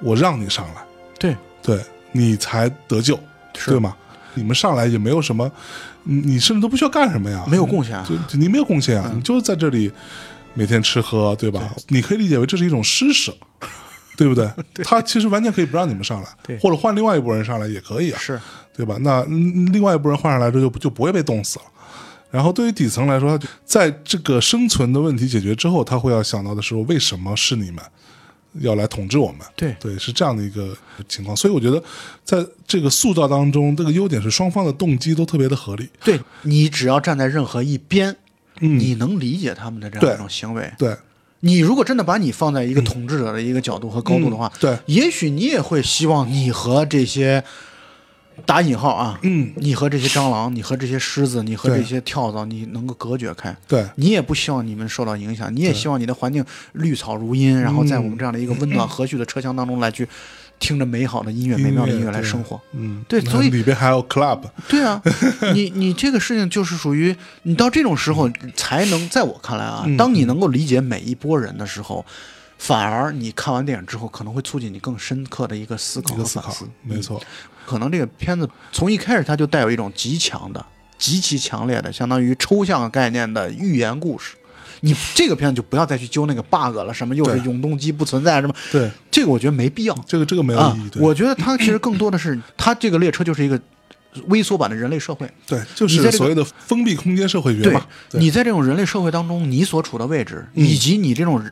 [0.00, 0.84] 我让你上来，
[1.18, 1.80] 对对
[2.12, 3.22] 你才得救，是
[3.66, 3.94] 对吗？
[4.34, 5.50] 你们上来也没有什么，
[6.04, 9.92] 你你甚至都不需要干什么呀，没有贡献啊就就你没有贡献啊，你就在这里
[10.54, 11.60] 每天吃喝，对吧？
[11.88, 13.34] 你可以理解为这是一种施舍，
[14.16, 14.50] 对不 对？
[14.84, 18.40] 他其实完全可以不让你们上来，或者换另外一拨人上来也可以啊，是
[18.74, 18.96] 对吧？
[19.00, 21.64] 那嗯另外一拨人换上来之后就不就不会被冻死了。
[22.30, 27.84] 然后对于底层来说，在这个生存的问题解决之后，他会要想到的是，为什么是你们
[28.60, 29.40] 要来统治我们？
[29.56, 30.76] 对对，是这样的一个
[31.08, 31.36] 情况。
[31.36, 31.82] 所以我觉得，
[32.24, 35.88] 在这个塑造当中，这个优点是双方的动机都特别的合理。
[36.04, 38.14] 对你只要站在任何一边，
[38.60, 40.72] 嗯你能理解他们的这样一种行为。
[40.78, 40.96] 对
[41.40, 47.42] 你如果真的把你放在一个统治者的一个角度和高度的话，嗯对也许你也会希望你和这些
[48.44, 53.56] 打引号啊，嗯，你和这些蟑螂，你和这些狮子，你和这些跳蚤，你能够隔绝开。
[53.66, 53.86] 对。
[53.96, 58.04] 你也不希望你们受到影响，你也希望你的环境绿草如茵，然后在嗯。
[58.04, 60.06] 我们这样的一个温暖和煦的车厢当中来去
[60.58, 62.60] 听着美好的音乐、美妙的音乐来生活。
[62.72, 65.00] 嗯，对所以里边还有 club，对啊，
[65.54, 69.96] 你你这个事情就是属于你到这种时候才能，在我看来啊，嗯。
[69.96, 72.04] 当你能够理解每一波人的时候，
[72.62, 77.20] 反而你看完电影之后可能会促进你更深刻的一个思考和反思。，没错，
[77.66, 80.64] 可能这个片子从一开始它就带有一种极强的、
[80.96, 84.36] 极其强烈的，相当于抽象概念的寓言故事。
[84.82, 89.94] 你这个片子就不要再去揪那个 bug 了，什么又是永动机不存在什么，对，这个我觉得没必要。
[90.06, 93.60] 这个这个没有啊意义，，对，我觉得它其实更多的是，它这个列车就是一个
[94.28, 95.28] 微缩版的人类社会。
[95.48, 101.42] 对，就是所谓的封闭空间社会学对嘛，对你在这种人类社会当中，你所处的位置，嗯以及你这种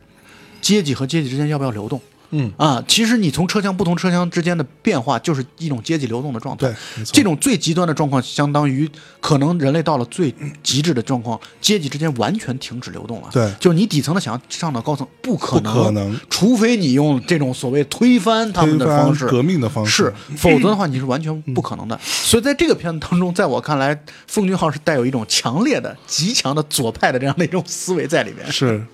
[0.70, 2.00] 阶级和阶级之间要不要流动
[2.32, 2.80] 嗯，啊？
[2.86, 6.72] 其实你从车厢不同车厢之间的变化，就是一种阶级流动的状态。
[7.12, 8.88] 这种最极端的状况，相当于
[9.20, 13.28] 可能人类到了最极致的状况，阶级之间完全停止流动了。
[13.32, 21.98] 对就是你底层的想要上到高层，不可不能，可能除非你用这种所谓推翻他们的方式，革命的方式是，否则的话你是完全不可能的。
[22.04, 28.52] 所以在这个片子当中，在我看来，奉俊昊是带有一种强烈的、极强的左派的这样的一种思维在里面。
[28.52, 28.86] 是。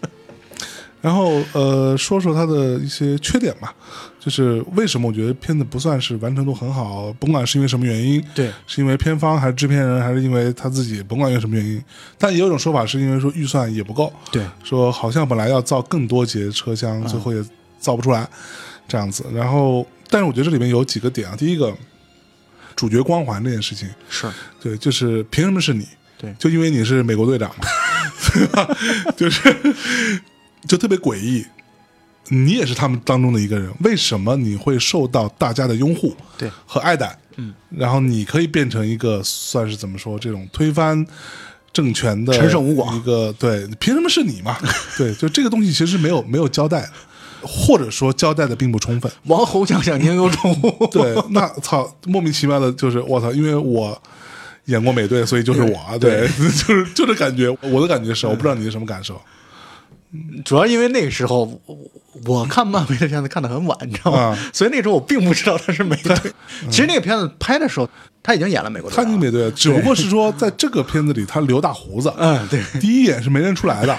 [1.07, 3.73] 然后呃，说说它的一些缺点吧，
[4.19, 11.81] 就是为什么我觉得片子不算是完成度很好，甭管是因为什么原因，对，是因为片方还是制片人，还是因为他自己，甭管因为什么原因，
[12.19, 17.41] 但也有一种说法是因为说预算也不够，对，说好像本来要造更多节车厢，最后也
[17.79, 18.29] 造不出来，
[18.89, 19.25] 这样子。
[19.33, 21.73] 然后，但是我觉得这里面有几个点啊，第一个，
[22.75, 24.29] 主角光环这件事情，是。
[24.61, 25.87] 对，就是凭什么是你？
[26.19, 26.35] 对。
[26.37, 27.65] 就因为你是美国队长嘛，
[28.35, 28.77] 对吧？
[29.17, 29.41] 就是
[30.67, 31.45] 就特别诡异。
[32.29, 37.17] 你也是他们当中的一个人，为什么你会受到大家的拥护对和爱戴？
[37.37, 41.07] 嗯，然后你可以变成一个算是怎么说这种推翻
[41.73, 44.57] 政权的陈胜吴广一个对，凭什么是你嘛？
[44.99, 46.91] 对，就这个东西其实没有没有交代，
[47.43, 49.13] 或者说交代的并不充分。
[49.27, 50.87] 王侯将相宁有种乎？
[50.91, 53.97] 对，那操，莫名其妙的就是我操，因为我
[54.65, 59.21] 演过美队，所以就是我啊，对， 就是就这感觉，我的感觉是，我不知道你是什么感受
[60.45, 61.79] 主要因为那个时候我
[62.25, 64.19] 我看漫威的片子看得很晚，你知道吗？
[64.19, 66.17] 啊所以那时候我并不知道他是美队。
[66.71, 67.89] 其实那个片子拍的时候，
[68.23, 68.97] 他已经演了美国队。
[68.97, 73.99] 他已经美队了，只不过是说在这个片子里他留大胡子，嗯，对，第一眼是没认出来的，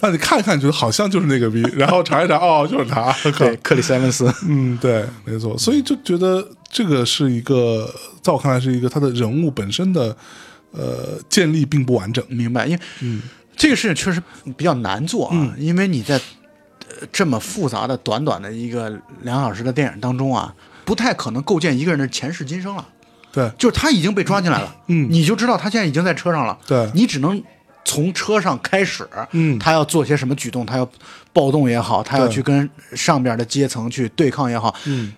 [0.00, 4.32] 那你看一看觉得好像就是那个逼，然后查一查，哦，就是他， 对，克里斯埃文斯。
[4.48, 7.88] 嗯，对，没错，所以就觉得这个是一个，
[8.20, 10.16] 在我看来是一个他的人物本身的
[10.72, 12.80] 呃建立并不完整，明白，因为
[13.56, 14.22] 这个事情确实
[14.56, 18.90] 比较难做啊，因为你在呃这么复杂的短短的一个
[19.22, 22.86] 两小时的电影当中啊，不太可能构建一个人的前世今生了。
[23.32, 25.08] 对，就是他已经被抓进来了，嗯。
[25.10, 26.90] 你就知道他现在已经在车上了，对。
[26.94, 27.42] 你只能
[27.82, 29.58] 从车上开始，嗯。
[29.58, 30.86] 他要做些什么举动，他要
[31.32, 35.12] 暴动也好，他要去跟上边的阶层去对抗也好，嗯，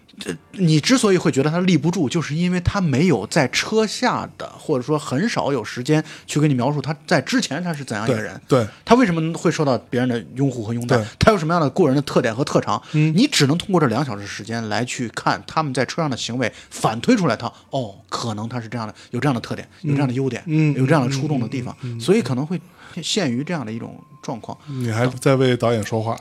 [0.53, 8.41] 你之所以会觉得他立不住，就是因为他没有在车下的，或者说很少有时间去给你描述他在之前他是怎样一个人。
[8.47, 11.05] 对，他为什么会受到别人的拥护和拥戴？
[11.19, 12.81] 他有什么样的过人的特点和特长？
[12.93, 22.61] 嗯你只能通过这两小时时间来去看他们在车上的行为，反推出来他哦，可能他是这样的，有这样的特点，有这样的优点，嗯有这样的出众的地方，所以可能会
[23.03, 24.57] 限于这样的一种状况。
[24.67, 26.19] 你还在为导演说话，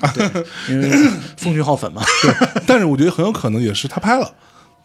[0.70, 0.90] 因为
[1.38, 2.04] 奉俊昊粉嘛，
[2.68, 4.36] 但是我觉得很有可能也是他拍了，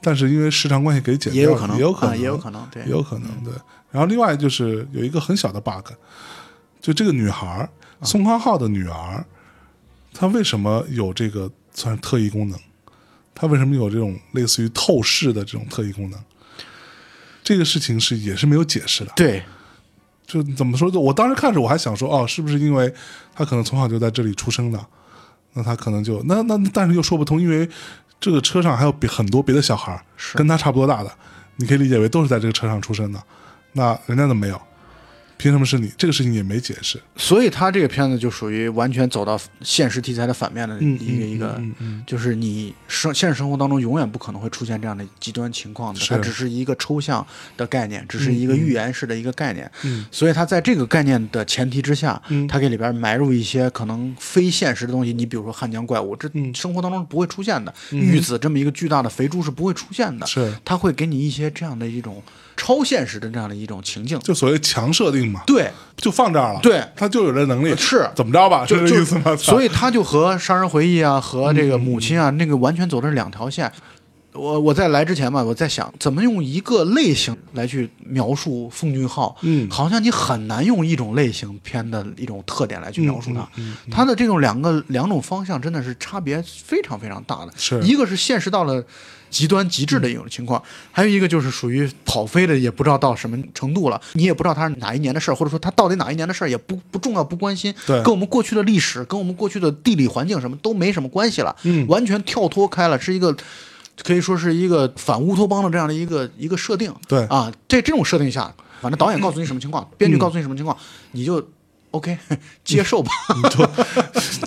[0.00, 3.52] 但是因为时长关系给剪掉了，也有可能，也有可能，啊也有可能，对，也有可能，对。
[3.90, 5.92] 然后另外就是有一个很小的 bug，
[6.80, 7.68] 就这个女孩
[8.02, 9.24] 宋康昊的女儿，
[10.14, 12.58] 她为什么有这个算是特异功能？
[13.34, 16.20] 她为什么有这种类似于透视的这种特异功能？
[17.42, 19.12] 这个事情是也是没有解释的。
[19.16, 19.42] 对，
[20.28, 20.90] 就怎么说？
[20.90, 22.92] 我当时看着我还想说，哦，是不是因为
[23.34, 24.78] 他可能从小就在这里出生的？
[25.54, 27.66] 那他可能就那那，但是又说不通，因为
[28.20, 31.10] 这个车上还有别很多别的小孩是跟他差不多大的，
[31.56, 33.20] 你可以理解为都是在这个车上出生的。
[33.72, 34.60] 那人家怎么没有？
[35.38, 35.90] 凭什么是你？
[35.96, 37.00] 这个事情也没解释。
[37.16, 47.26] 所以他这个片子就属于完全走到现实题材的反面的一嗯个一个，嗯嗯就是你生现实生活当中永远不可能会出现这样的极端情况的，是它只是一个抽象
[47.56, 49.70] 的概念，只是一个预言式的一个概念。
[49.84, 55.12] 嗯所以他在这个概念的前提之下，嗯它给里边埋入一些可能非现实的东西。
[55.12, 57.72] 你比如说汉江怪物，这嗯生活当中是不会出现的。
[57.92, 62.22] 玉子这么一个巨大的肥猪是不会出现的，是他会给你一些这样的一种
[62.56, 64.18] 超现实的这样的一种情境。
[64.20, 66.60] 就所谓强设定嘛，对，就放这儿了。
[66.60, 68.66] 对他就有这能力，是怎么着吧？
[68.66, 69.36] 就这意思吗？
[69.36, 73.70] 所以以他就和《杀人回忆》啊，和这个母亲啊，那个完全走的是两条线。
[74.34, 83.40] 我我在来之前吧，我在想怎么用一个类型来去描述奉俊昊，嗯好像你很难用一种类型片的一种特点来去描述它。
[83.56, 88.84] 嗯嗯它的这种两个两种方向真的是差别非常非常大的，是一个是现实到了
[89.30, 90.62] 极端极致的一种情况，
[90.92, 103.34] 还有一个就是属于跑飞的，也不知道到什么程度了，你也不知道它是哪一年的事儿，或者说它到底哪一年的事儿也不不重要不关心，对跟我们过去的历史，跟我们过去的地理环境什么都没什么关系了，嗯完全跳脱开了，是一个。
[104.04, 110.76] 可以说是一个反乌托邦的这样的一个一个设定，对啊，在这种设定下，反正导演告诉你什么情况，编剧告诉你什么情况，
[111.12, 111.46] 你就
[111.90, 112.16] OK
[112.64, 113.10] 接受吧。
[113.50, 113.68] 就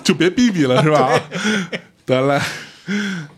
[0.02, 1.10] 就别逼逼了，是吧？
[2.04, 2.40] 得嘞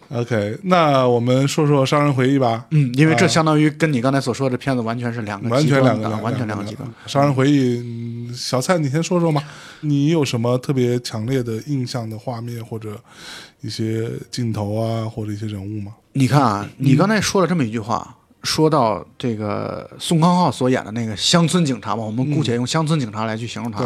[0.08, 2.64] ，OK，那我们说说《杀人回忆》吧。
[2.70, 6.88] 嗯，因为这相当于跟你刚才所说的片子完全是两个完极全两个，端完全两个极端。。
[7.06, 9.42] 杀人回忆，嗯小蔡，你先说说嘛。
[9.80, 12.98] 你有什么特别强烈的印象的画面，或者
[13.64, 15.92] 一些镜头啊，或者一些人物吗？
[16.12, 23.80] 你看啊，你刚才说了这么一句话，说到这个宋康昊所演的那个乡村警察嘛，我们姑且用乡村警察来去形容他。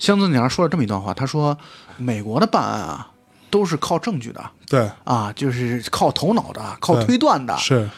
[0.00, 1.56] 乡村警察说了这么一段话，他说
[1.96, 3.08] ：“美国的办案啊，
[3.48, 7.56] 都是靠证据的对，啊，就是靠头脑的，靠推断的。
[7.58, 7.88] 是，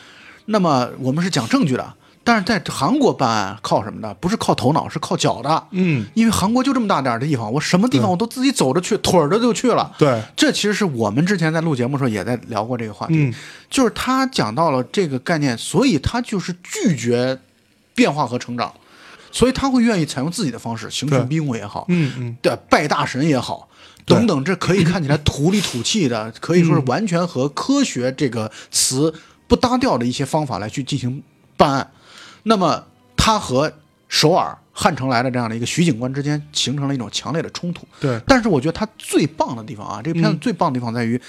[0.45, 1.95] 那么我们是讲证据的，
[2.29, 4.13] 但是在韩国办案靠什么的？
[4.21, 5.67] 不是靠头脑，是靠脚的。
[5.71, 9.91] 嗯，因为韩国就这么大点儿的地方，我什么地方我都自己走着去，腿儿着就去了。
[9.97, 13.35] 对，这其实是我们之前在录节目的时候也在聊过这个话题，嗯。
[13.71, 17.41] 就是他讲到了这个概念，所以他就是拒绝
[17.95, 18.71] 变化和成长，
[19.33, 21.19] 所以他会愿意采用自己的方式，刑对。
[21.21, 23.67] 讯逼供也好，嗯嗯，对，拜大神也好，
[24.05, 29.15] 等等，这可以看起来土里土气的，可以说是完全和科学这个词
[29.47, 31.23] 不搭调的一些方法来去进行
[31.57, 31.91] 办案。
[32.49, 32.83] 那么，
[33.15, 33.71] 他和
[34.09, 37.87] 首尔汉城来的这样的一个徐警官之间形成了一种强烈的冲突。
[38.01, 41.21] 对，但是我觉得他最棒的地方啊，这个片子嗯最棒的地方在于，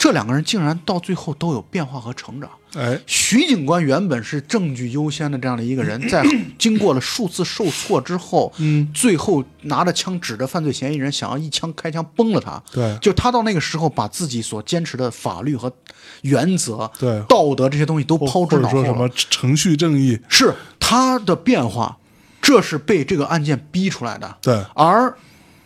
[0.00, 2.48] 这两个人竟然到最后都有变化和成长。
[2.74, 6.24] 哎，徐警官原本是证据优先的这样的一个人，在
[6.56, 12.62] 经过了数次受挫之后，嗯，最后拿着枪指着犯罪嫌疑人，想要一枪开枪崩了他。
[12.72, 15.70] 对，就他到那个时候，把自己所坚持的法律和
[16.22, 17.22] 原则、对。
[17.28, 21.98] 道德这些东西都抛之脑后说什么程序正义，是他的变化，
[22.40, 24.38] 这是被这个案件逼出来的。
[24.40, 25.14] 对，而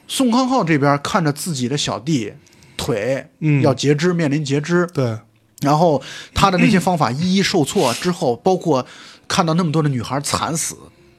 [0.08, 2.32] 宋康昊这边看着自己的小弟
[2.76, 3.62] 腿嗯。
[3.62, 5.18] 要截肢，面临截肢，对，
[5.60, 6.02] 然后
[6.34, 8.86] 他的那些方法一一受挫之后，包括
[9.26, 10.76] 看到那么多的女孩惨死，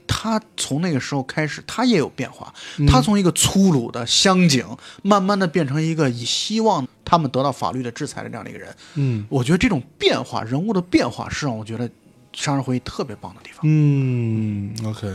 [0.07, 2.53] 他从那个时候开始，他也有变化。
[2.87, 4.65] 他从一个粗鲁的乡警，
[5.01, 8.75] 慢慢的变成一个以希望他们得到法律的制裁的这样的一个人。
[8.95, 11.89] 嗯，我觉得这种变化，人物的变化，是让我觉得
[12.35, 15.07] 杀人回忆特别棒的地方，嗯，OK，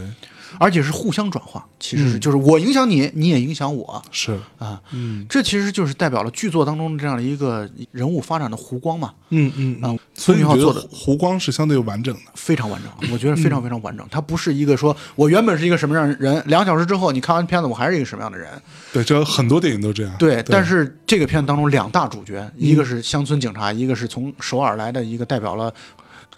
[0.58, 4.02] 而且是互相转化，其实是、就是我影响你，你也影响我。
[4.10, 5.26] 是，啊，嗯。
[5.28, 10.80] 这其实就是代表了剧作当中这样的一个人物发展的弧光嘛，嗯嗯啊嗯，，所以浩做的。
[10.80, 14.06] 得湖光是相对完整的，非常完整， 我觉得非常非常完整。
[14.10, 18.50] 它不是一个说我原本是一个什么样的人，两小时之后你看完片子我还是一个什么样的人。
[18.92, 25.72] 对，这很多电影都这样，对，但是这个片子当中两大主角，一个是乡村警察，一个是从首尔来的一个代表了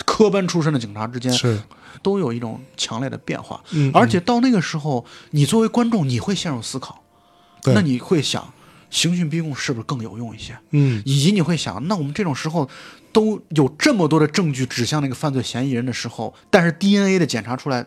[0.04, 1.60] 科班出身的警察之间，是，
[2.02, 3.62] 都有一种强烈的变化。
[3.70, 7.02] 嗯，而且到那个时候，你作为观众，你会陷入思考，
[7.66, 8.52] 那你会想，
[8.90, 10.56] 刑讯逼供是不是更有用一些？
[10.70, 11.02] 嗯。
[11.04, 12.68] 以及你会想，那我们这种时候
[13.12, 17.86] 都有这么多的证据指向那个犯罪嫌疑人的时候，但是 DNA 的检查出来，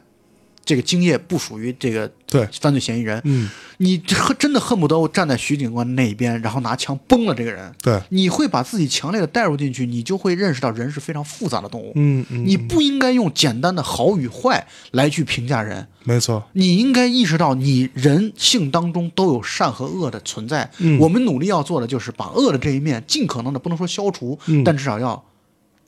[0.65, 3.49] 这个精液不属于这个对，犯罪嫌疑人，嗯。
[3.77, 7.69] 你恨真的恨不得我站在徐警官那一边，然后拿枪崩了这个人。
[7.83, 11.91] 对，你会把自己强烈的带入进去，你就会认识到人是非常复杂的动物。
[11.95, 20.71] 嗯嗯，你不应该用简单的好与坏来去评价人，没错，你应该意识到你人性当中都有善和恶的存在。
[20.77, 20.97] 嗯。
[20.99, 24.63] 我们努力要做的就是把恶的这一面尽可能的不能说消除，嗯。
[24.63, 25.21] 但至少要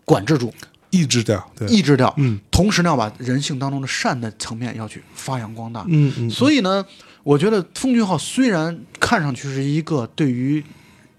[0.03, 0.53] 管制住、
[0.89, 2.13] 抑制掉，对，抑制掉。
[2.17, 2.39] 嗯。
[2.51, 5.85] 同时呢，要把人性当中的善的层面要去发扬光大。
[5.87, 6.85] 嗯嗯，所以呢，
[7.23, 10.63] 我觉得奉俊昊虽然看上去是一个对于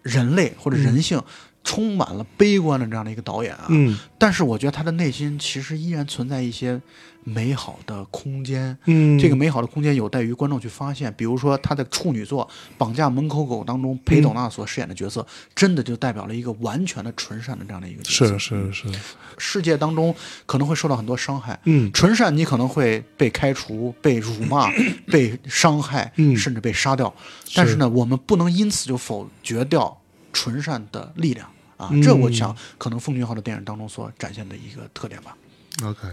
[0.02, 1.22] 人类或者人性
[1.62, 3.98] 充满了悲观的这样的一个导演啊，嗯。
[4.18, 6.80] 但是我觉得他的内心其实依然存在一些
[7.28, 8.76] 美好的空间。
[8.86, 11.12] 嗯，这个美好的空间有待于观众去发现。
[11.16, 12.44] 比如说他的处女作
[12.76, 18.38] 《绑架门口狗》当中，裴斗娜所饰演的角色，真的就代表了一个完全的纯善的这样的一个角色。
[18.38, 18.98] 是是是，
[19.36, 20.14] 世界当中
[20.46, 24.70] 可能会受到很多伤害，嗯纯善你可能会被开除、被辱骂、
[25.06, 27.14] 被伤害，嗯甚至被杀掉。
[27.54, 30.00] 但是呢，我们不能因此就否决掉
[30.32, 31.88] 纯善的力量啊！
[31.90, 35.36] 嗯这我想可能奉俊昊的电影当中所展现的一个特点吧。
[35.84, 36.08] OK，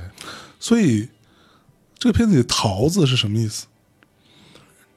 [0.60, 1.10] 所以
[1.98, 3.66] 这个片子里桃子是什么意思？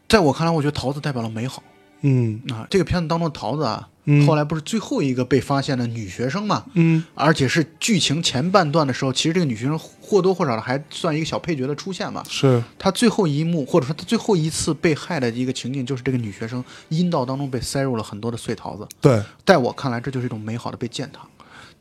[0.08, 1.62] 在我看来，我觉得桃子代表了美好
[2.02, 2.66] 嗯啊。
[2.70, 6.64] 这个片子当中的桃子啊，嗯后来不是最后一个被发现的女学生嘛？
[6.74, 12.22] 嗯而且是剧情前半段的时候，其实这个女学生或多或少的还算一个小配角的出现嘛。
[12.28, 18.88] 是她最后一幕，或者说她最后一次被害的一个情景，就是这个女学生阴道当中被塞入了很多的碎桃子。
[19.00, 21.20] 对，在我看来，这就是一种美好的被践踏。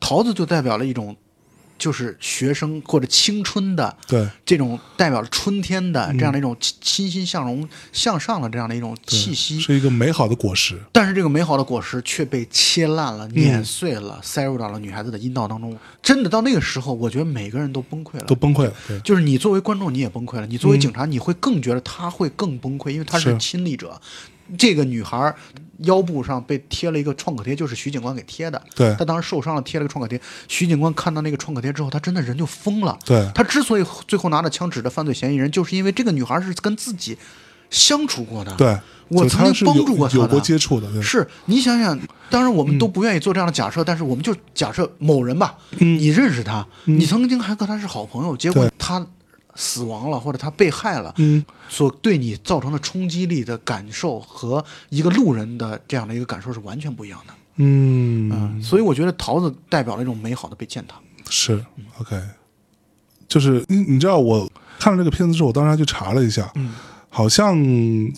[0.00, 1.16] 桃子就代表了一种，
[1.78, 9.60] 就是学生或者青春的对这种代表了春天嗯的这样的一种欣欣欣向荣、向上的这样的一种气息。
[9.60, 10.80] 是一个美好的果实。
[10.90, 15.78] 但是这个美好的果实却被切烂嗯了、碾碎了，塞入到了女孩子的阴道当中。
[16.02, 18.38] 真的到那个时候，我觉得每个人都崩溃了都。
[18.38, 24.00] 崩溃了，对，就是你作为观众，你也崩溃了；你作为警察，你会更觉得他会更崩溃，因为他是是亲历者。
[24.56, 25.34] 这个女孩
[25.78, 28.60] 腰部上被贴了一个创可贴，就是徐警官给贴的。
[28.74, 30.20] 对她当时受伤了，贴了个创可贴。
[30.48, 32.98] 徐警官看到那个创可贴之后，他真的人就疯了。
[33.04, 37.16] 对他之所以最后拿着枪指着犯罪嫌疑人，就是因为这个女孩是跟自己
[37.70, 38.52] 相处过的。
[38.56, 38.76] 对，
[39.08, 49.06] 我曾经帮助过他有过的接触的，对，是你想想，当然我们嗯都不愿意做这样的假设，但是我们就假设某人吧，嗯你认识他，你曾经还和他是好朋友，结果他
[49.60, 51.44] 死亡了或者他被害了，嗯。
[51.68, 57.34] 所对你造成的冲击力的感受和一个路人的这样的一个感受是完全不一样的。
[57.56, 58.30] 嗯。
[58.32, 60.94] 嗯，所以我觉得桃子代表了一种美好的被践踏。
[61.28, 61.62] 是
[61.98, 62.18] OK，
[63.28, 66.72] 就是你你知道我看了这个片子之后，我当时还去查了一下，嗯，
[67.10, 67.54] 好像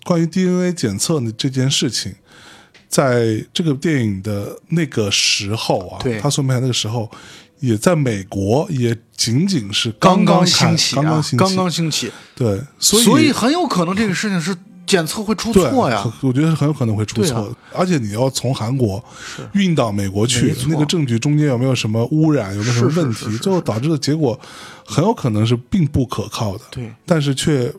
[0.05, 2.15] 关于 DNA 检测的这件事情，
[2.89, 6.21] 在这个电影的那个时候啊，对。
[6.21, 7.11] 他所拍那个时候，
[7.61, 14.57] 也在美国也仅仅是刚刚兴起、啊，刚刚兴起，刚刚兴起，对，所以所以很有可能这个事情是
[14.87, 16.03] 检测会出错呀。
[16.23, 19.03] 我觉得很有可能会出错，而且你要从韩国
[19.53, 24.39] 运到美国去那个证据中间有没有什么污染，有没有什么问题，最后导致的结果
[24.85, 26.65] 很有可能是并不可靠的。
[26.71, 27.73] 对，但是却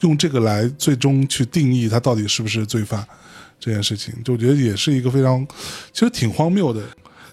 [0.00, 3.02] 用这个来最终去定义他到底是不是罪犯
[3.58, 5.44] 这件事情，就我觉得也是一个非常
[5.92, 6.82] 其实挺荒谬的。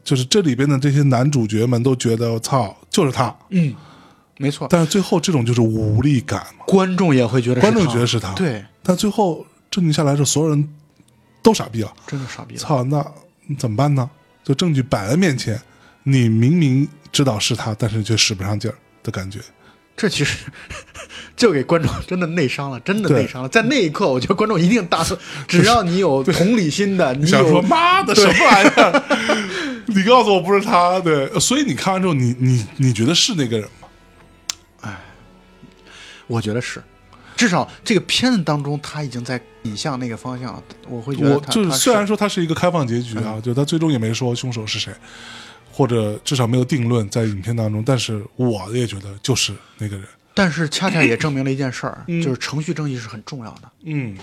[0.03, 3.75] 就是这里边的这些男主角们都觉得我操就是他，嗯，
[4.37, 6.65] 没错，但是最后这种就是无力感嘛。
[6.65, 10.69] 观众也会觉得观众觉得是他对，但最后证据下来之后，所有人
[11.43, 11.93] 都傻逼了。
[12.07, 12.59] 真的傻逼了。
[12.59, 13.05] 操，那
[13.57, 14.09] 怎么办呢？
[14.43, 15.61] 就证据摆在面前，
[16.03, 19.39] 你明明知道是他，但是却使不上劲儿的感觉。
[20.01, 20.39] 这其实
[21.37, 23.49] 就给观众真的内伤了，真的内伤了。
[23.49, 25.15] 在那一刻，我觉得观众一定大错。
[25.47, 29.03] 只要你有同理心的，你想说有妈的什么玩意儿？
[29.85, 33.87] 你告诉我不是他，对，所以你看完之后，你你你觉得是那个人吗？
[34.81, 34.97] 哎
[36.25, 36.81] 我觉得是，
[37.37, 40.63] 至少这个片子当中，他已经在引向那个方向了。
[40.89, 44.91] 我会觉得，我就是虽然说他是一个开放结局啊，就他最终也没说凶手是谁，
[45.71, 50.05] 或者至少没有定论在影片当中，但是我也觉得就是那个人。
[50.33, 53.71] 但是恰恰也证明了一件事儿，就是程序正义是很重要的。
[53.83, 54.17] 嗯。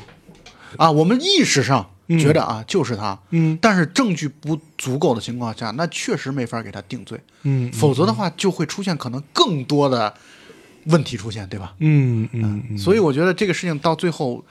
[0.76, 0.90] 啊。
[0.90, 3.58] 我们意识上觉得啊就是他，嗯。
[3.60, 10.14] 但是证据不足够的情况下，那确实没法给他定罪，嗯否则的话就会出现可能更多的
[10.86, 11.74] 问题出现，对吧？
[11.80, 14.42] 嗯嗯嗯，所以我觉得这个事情到最后，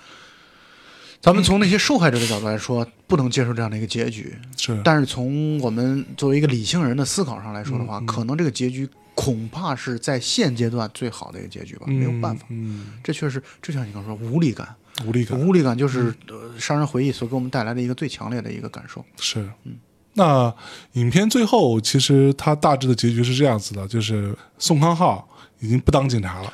[1.22, 4.36] 咱们从那些受害者的角度来说，不能接受这样的一个结局。
[4.56, 12.46] 是但是从我们作为一个理性人的思考上来说的嗯话，可能这个结局恐怕是在现阶段最好的一个结局吧，没有办法。
[12.50, 19.04] 嗯，这确实，就像你刚说，无力感，无力感无力感就是呃杀人回忆所给我们带来的一个最强烈的一个感受。
[19.20, 19.50] 是。
[19.66, 19.78] 嗯
[20.20, 20.52] 那
[20.94, 26.52] 影片最后其实它大致的结局是这样子的，就是宋康昊已经不当警察了，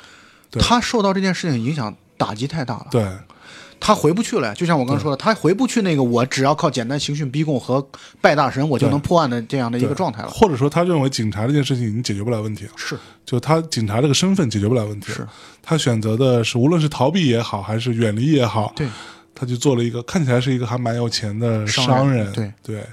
[0.50, 3.02] 对他受到这件事情影响打击太大了，对，
[3.84, 4.54] 他回不去了。
[4.54, 7.86] 就像我刚刚说的，他回不去那个我只要靠简单刑讯逼供和
[8.22, 10.30] 拜大神我就能破案的这样的一个状态了。
[10.30, 12.98] 或者说他认为警察这件事情已经解决不了问题了，是。
[13.26, 15.28] 就他警察这个身份解决不了问题了，是，
[15.62, 18.88] 他选择的是无论是逃避也好，还是远离也好，对，
[19.34, 22.52] 他就做了一个看起来是一个还蛮有钱的商商人对。
[22.62, 22.84] 对，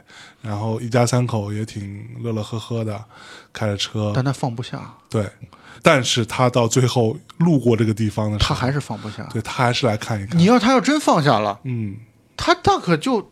[0.42, 3.02] 然后一家三口也挺乐乐呵呵的，
[3.54, 5.26] 开着车，但他放不下，对，
[5.82, 9.28] 但是他到最后路过这个地方的时候，他还是放不下。
[9.34, 11.96] 对他还是来看一看，你要他要真放下了，嗯，
[12.38, 13.30] 他大可就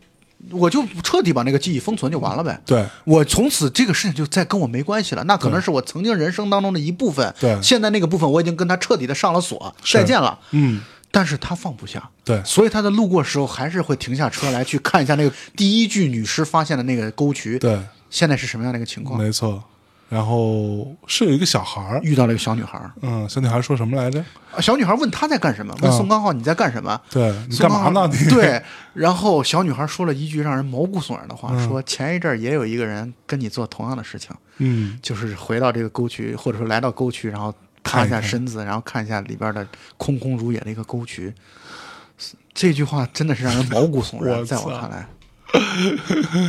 [0.50, 2.60] 我就彻底把那个记忆封存就完了呗。
[2.64, 7.34] 对我从此这个事情就再跟我没关系了，那可能是我曾经人生当中的一部分。
[7.38, 10.38] 对现在那个部分我已经跟他彻底的上了锁，再见了。
[10.52, 10.80] 嗯，
[11.10, 17.78] 但是他放不下，对所以他在路过时候还是会停下车来去看一下那个第一具女尸发现的那个沟渠，对，
[18.08, 19.20] 现在是什么样的一个情况？
[19.20, 19.62] 没错。
[20.10, 24.18] 然后是有一个小孩儿，遇到了一个小女孩儿，嗯，小女孩说什么来着？
[24.52, 27.00] 啊小女孩问他在干什么，问啊宋刚浩你在干什么？
[27.08, 28.10] 对你干嘛呢？
[28.12, 28.18] 你。
[28.28, 28.60] 对，
[28.92, 31.68] 然后小女孩说了一句让人毛骨悚然的话，嗯。
[31.68, 37.54] 说前一阵儿也有一个人跟你做同样的事情，嗯，就是回到这个沟渠，或者说来到沟渠，然后
[37.84, 39.64] 趴一下身子，然后看一下里边的
[39.96, 41.32] 空空如也的一个沟渠。
[42.52, 45.06] 这句话真的是让人毛骨悚然， 我在我操看来，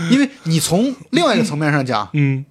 [0.10, 2.44] 因为你从另外一个层面上讲，嗯，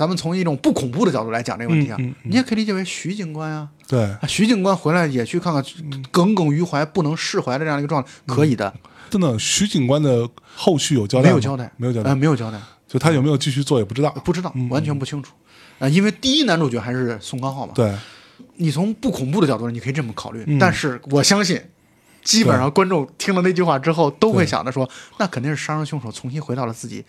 [0.00, 5.62] 咱们从一种不恐怖的角度来讲这个问题啊，你也可以理解为徐警官啊、对，啊，徐警官回来也去看看
[6.10, 8.72] 耿耿于怀、不能释怀的这样一个状态，可以的，
[9.10, 10.26] 真的，徐警官的
[10.56, 11.24] 后续有交代？
[11.24, 14.10] 没有交代，呃，没有交代，没有交代，就他有没有继续做也不知道。
[14.24, 15.34] 不知道，完全不清楚。
[15.78, 17.94] 啊、因为第一男主角还是宋康昊嘛，对，
[18.56, 20.58] 你从不恐怖的角度，你可以这么考虑，嗯。
[20.58, 21.60] 但是我相信，
[22.24, 24.88] 基本上观众听了那句话之后，都会想着说，
[25.18, 27.04] 那肯定是杀人凶手重新回到了自己。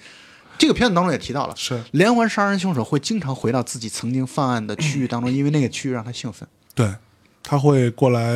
[0.58, 6.48] 这个片子当中也提到了，是连环杀人凶手会经常回到自己曾经犯案的区域当中，因为那个区域让他兴奋。
[6.76, 6.94] 对，
[7.42, 8.36] 他会过来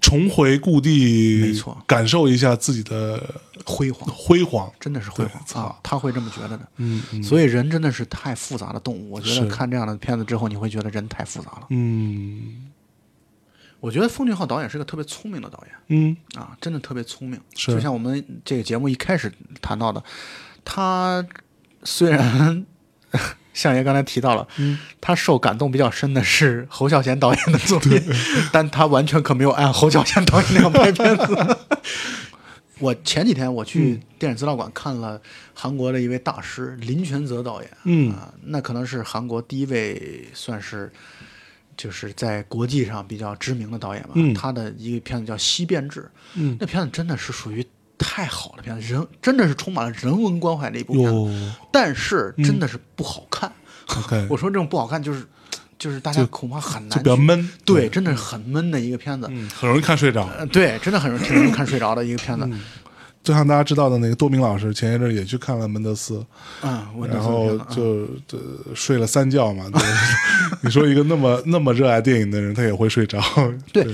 [0.00, 4.70] 重回故地，没错感受一下自己的辉煌，辉煌。
[4.78, 5.76] 真的是辉煌操啊！
[5.82, 6.68] 他会这么觉得的。
[6.76, 9.10] 嗯嗯所以人真的是太复杂的动物。
[9.10, 11.66] 我觉得看这样的片子之后，你会觉得人太复杂了。
[11.70, 12.70] 嗯
[13.78, 15.74] 我觉得奉俊昊导演是个特别聪明的导演。
[15.88, 17.40] 嗯，啊，真的特别聪明。
[17.54, 20.02] 是就像我们这个节目一开始谈到的，
[20.66, 21.24] 他
[21.84, 22.66] 虽然
[23.54, 24.78] 相爷刚才提到了，嗯。
[25.00, 28.02] 他受感动比较深的是侯孝贤导演的作品，
[28.52, 31.56] 但他完全可没有按侯孝贤导演那样拍片子。
[32.80, 33.64] 我前几天我嗯。
[33.64, 35.18] 去电影资料馆看了
[35.54, 38.12] 韩国的一位大师林权泽导演，嗯。
[38.12, 40.92] 啊，那可能是韩国第一位算是
[41.76, 44.10] 就是在国际上比较知名的导演吧。
[44.14, 44.34] 嗯。
[44.34, 46.00] 他的一个片子叫《西变志》，
[46.34, 47.64] 嗯，那片子真的是属于
[47.98, 53.50] 太好的片子，人真的是充满了人文关怀的一部片子，但是真的是不好看。
[54.28, 55.24] 我说这种不好看，就是
[55.78, 57.50] 就是大家恐怕很难就比较闷。
[57.64, 59.26] 对，真的是很闷的一个片子。
[59.30, 60.28] 嗯，很容易看睡着。
[60.36, 62.58] 呃，对，真的很容易挺容易看睡着的一个片嗯子。
[63.22, 66.24] 就像大家知道的那个多明老师，前一阵儿也去看了门德斯，
[66.62, 68.38] 嗯，然后嗯就就
[68.72, 69.68] 睡了三觉嘛。
[69.74, 69.82] 对
[70.62, 73.20] 你说一个那么那么热爱电影的人，他也会睡着。
[73.72, 73.84] 对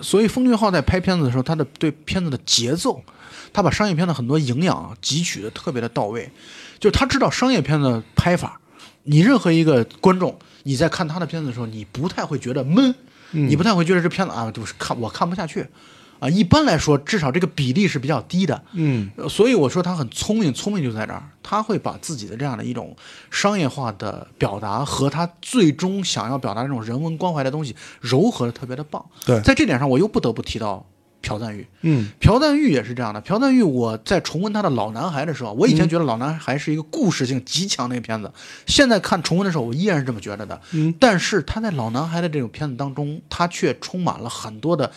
[0.00, 3.02] 所以奉俊昊在拍片子的时候，他的对片子的节奏，
[3.52, 6.30] 他把商业片的很多营养汲取的特别的到位，
[6.78, 8.60] 就是他知道商业片的拍法。
[9.04, 12.94] 你任何一个观众，你在看他的片子的时候，你不太会觉得闷，
[13.30, 15.66] 你不太会觉得这片子啊，就是看我看不下去，
[16.18, 18.62] 啊，一般来说，至少这个比例是比较低的。
[18.72, 22.94] 嗯呃所以我说他很聪明，聪明就在这儿，他会把自己的这样的一种
[23.30, 29.02] 商业化的表达和他最终想要表达这种人文关怀的东西糅合的特别的棒。
[29.24, 30.84] 对在这点上，我又不得不提到
[31.20, 31.66] 朴赞玉。
[31.82, 33.20] 嗯朴赞玉也是这样的。
[33.20, 38.32] 朴赞玉，我在重温他的《老男孩》的时候，我以前觉得《老男孩》是一个故事性极强的一个片子，
[38.66, 40.60] 现在看重温的时候，我依然是这么觉得的。
[40.72, 44.90] 嗯，但是他在《老男孩》的这种片子当中，他却充满了很多的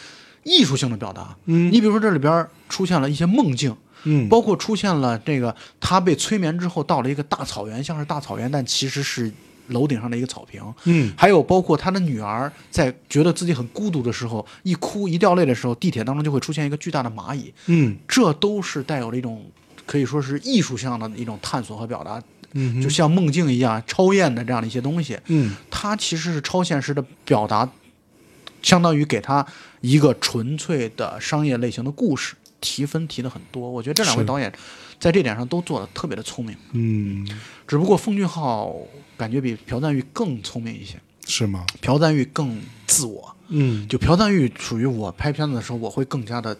[0.43, 1.35] 艺术性的表达。
[1.45, 9.31] 嗯你比如说这里边出现了一些梦境，嗯，包括出现了这个他被催眠之后到了一个大草原，像是大草原，但其实是
[9.71, 10.61] 楼顶上的一个草坪。
[10.85, 19.45] 嗯还有包括他的女儿在觉得自己很孤独的时候，一哭一掉泪的时候，地铁当中就会出现一个巨大的蚂蚁，嗯这都是带有了一种
[19.85, 22.21] 可以说是艺术向的一种探索和表达，
[22.53, 25.17] 嗯就像梦境一样超验的这样的一些东西。
[25.27, 27.69] 嗯它其实是超现实的表达，
[28.61, 29.45] 相当于给他
[29.81, 33.69] 一个纯粹的商业类型的故事，提分提的很多。
[33.69, 34.51] 我觉得这两位导演
[35.01, 37.27] 在这点上都做的特别的聪明，嗯，
[37.67, 38.73] 只不过奉俊昊
[39.17, 40.97] 感觉比朴赞玉更聪明一些，
[41.27, 41.65] 是吗？
[41.81, 43.35] 朴赞玉更自我。
[43.49, 46.55] 嗯，就朴赞玉属于我拍片子的时候，我会更加的，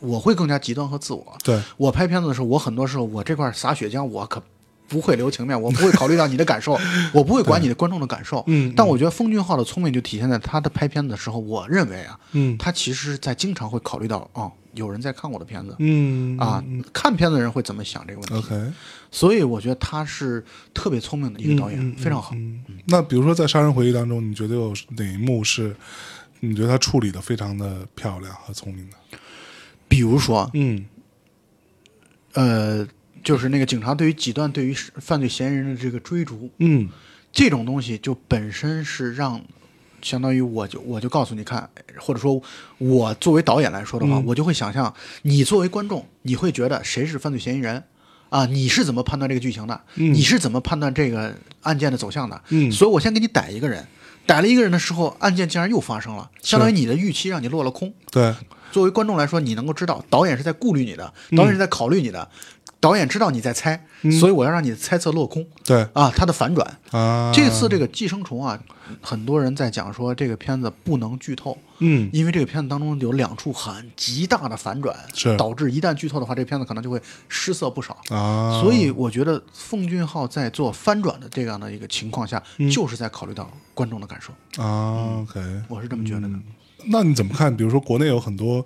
[0.00, 1.36] 我会更加极端和自我。
[1.44, 4.42] 对，我拍片子的时候，我很多时候我这块撒血浆，我可
[4.88, 6.78] 不会留情面，我不会考虑到你的感受，
[7.12, 8.42] 我不会管你的观众的感受。
[8.46, 15.74] 嗯但我觉得奉俊昊的聪明就体现在他的拍片子的时候，我认为啊，嗯他其实在经常会考虑到，哦，有人在看我的片子。
[15.80, 18.72] 嗯啊，看片子的人会怎么想这个问题？，OK，
[19.10, 22.30] 所以我觉得他是特别聪明的一个导演，非常好。
[22.34, 25.74] 嗯，那比如说在《杀人回忆》当中，你觉得有哪一幕是
[26.40, 28.96] 你觉得他处理的非常的漂亮和聪明的？
[29.88, 30.84] 比如说，嗯
[32.34, 32.86] 呃，
[33.24, 36.88] 就是那个警察对于几段对于犯罪嫌疑人的这个追逐，嗯
[37.32, 39.42] 这种东西就本身是让，
[40.06, 41.68] 相当于我就我就告诉你看，
[41.98, 42.40] 或者说
[42.78, 47.82] 我作为导演来说的话，嗯我就会想象你作为观众，你会觉得谁是犯罪嫌疑人
[48.28, 48.46] 啊？
[48.46, 49.80] 你是怎么判断这个剧情的？
[49.96, 52.40] 嗯你是怎么判断这个案件的走向的？
[52.50, 53.84] 嗯所以我先给你逮一个人，
[54.26, 57.92] 逮了一个人的时候，案件竟然又发生了，相当于你的预期让你落了空。
[58.12, 58.32] 对，
[58.70, 62.28] 作为观众来说，你能够知道导演是在顾虑你的，嗯导演是在考虑你的，
[62.86, 63.84] 导演知道你在猜，
[64.20, 65.82] 所以我要让你的猜测落空对。
[65.92, 66.08] 啊！
[66.14, 68.56] 它的反转，啊，这次这个《寄生虫》啊，
[69.00, 72.08] 很多人在讲说这个片子不能剧透，嗯。
[72.12, 75.36] 因为这个片子当中有两处很极大的反转，是。
[75.36, 77.98] 导致一旦剧透的话，这个片子可能就会失色不少。
[78.10, 82.70] 啊，所以我觉得奉俊昊在做翻转的这样的一个情况下，嗯。
[82.70, 86.34] 就是在考虑到观众的感受，啊，OK，我是这么觉得的。
[86.88, 87.56] 那你怎么看？
[87.56, 88.64] 比如说国内有很多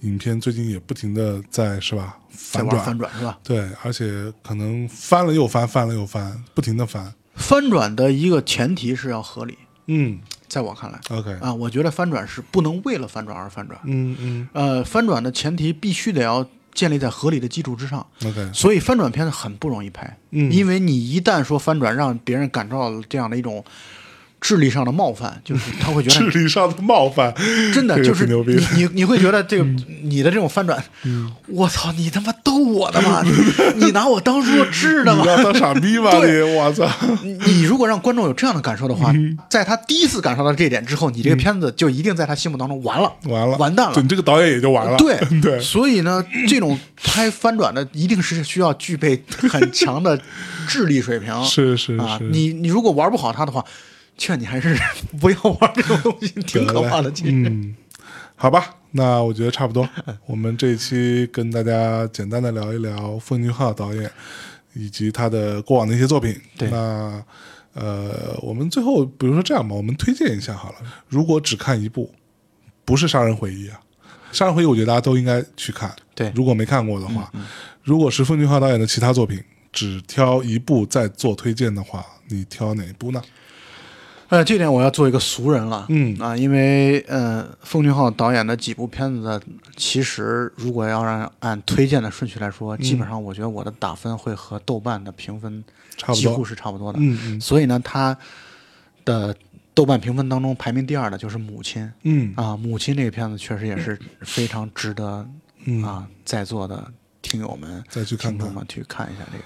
[0.00, 3.38] 影片最近也不停的在是吧反转，反转是吧？
[3.42, 7.12] 对，而且可能翻了又翻，翻了又翻，不停的翻。
[7.34, 9.56] 翻转的一个前提是要合理，
[9.86, 10.18] 嗯
[10.48, 13.78] 在我看来，OK，啊，我觉得翻转是不能为了翻转而翻转。
[13.84, 16.44] 嗯嗯呃，翻转的前提必须得要
[16.74, 23.64] 建立在合理的基础之上，，OK，所以翻转片子很不容易拍，嗯因为你一旦说翻转，让别人感受到这样的一种
[24.40, 27.32] 智力上的冒犯， 就是他会觉得智力上的冒犯，
[27.74, 28.34] 真的就是你
[28.76, 29.64] 你你会觉得这个
[30.02, 30.82] 你的这种翻转，
[31.48, 33.22] 我操，你他妈逗我的吗？
[33.76, 35.22] 你拿我当弱智的吗？
[35.22, 36.56] 你要当傻逼吗对你？
[36.56, 36.88] 我操！
[37.22, 44.96] 你你如果让观众有这样的感受的话，嗯在他第一次感受到这一点之后，你这个片子就一定在他心目当中完了，完了，完蛋了你这个导演也就完了。
[44.96, 50.18] 对 对，所以呢，这种拍翻转的一定是需要具备很强的
[50.66, 51.44] 智力水平。
[51.44, 53.64] 是是啊，是，你你如果玩不好它的话，
[54.20, 54.76] 劝你还是
[55.18, 57.10] 不要玩这种东西，挺可怕的。
[57.10, 57.74] 其实，嗯，
[58.36, 59.88] 好吧，那我觉得差不多。
[60.26, 64.08] 我们这一期跟大家简单的聊一聊奉俊昊导演
[64.74, 66.38] 以及他的过往的一些作品。
[66.58, 67.24] 对那
[67.72, 70.76] 呃，我们最后比如说这样吧，我们推荐一下好了。
[71.08, 72.12] 如果只看一部，
[72.84, 73.80] 不是《杀人回忆》啊，
[74.36, 75.90] 《杀人回忆》我觉得大家都应该去看。
[76.14, 77.32] 对如果没看过的话，
[77.82, 79.42] 如果是奉俊昊导演的其他作品，
[79.72, 83.22] 只挑一部再做推荐的话，你挑哪一部呢？
[84.30, 85.86] 呃，这点我要做一个俗人了。
[85.88, 89.40] 嗯啊，因为呃，奉俊昊导演的几部片子，
[89.76, 95.62] 其实如果要让按推荐的顺序来说，基本上我觉得我的打分会和豆瓣的评分
[96.14, 96.44] 几乎。
[96.44, 96.98] 是差不多的。
[97.00, 98.16] 嗯嗯所以呢，他
[99.04, 99.34] 的
[99.74, 105.28] 豆瓣评分当中排名第二的就是《母亲》嗯啊，《母亲》这个片子确实也是非常值得
[105.64, 106.86] 嗯啊，在座的
[107.20, 108.38] 听友们、再去看看。
[108.38, 109.44] 听众们去看一下这个。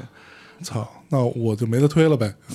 [0.63, 2.33] 操，那我就没得推了呗。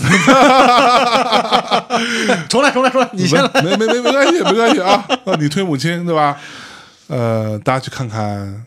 [2.47, 3.61] 重来，重来，重来，你先来。
[3.61, 5.05] 没没没没关系，没关系啊。
[5.25, 6.37] 那你推母亲对吧？
[7.07, 8.47] 呃，大家去看看《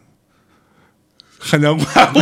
[1.38, 2.18] 汉江怪物》，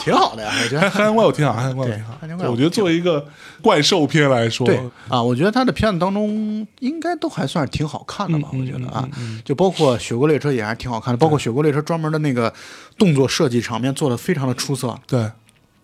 [0.02, 0.80] 挺好的呀，我觉得。
[0.80, 2.48] 汉汉江怪物挺好，汉江怪物挺好汉江怪。
[2.48, 3.26] 物我觉得作为一个
[3.62, 9.08] 怪兽片来说，对啊，我觉得他的片子当中应该都还算是挺好看的吧，嗯我觉得啊，
[9.44, 12.52] 就包括《雪国列车》也还是挺好看的，包括《雪国列车》专门的那个
[12.96, 14.98] 动作设计场面做的非常的出色。
[15.06, 15.30] 对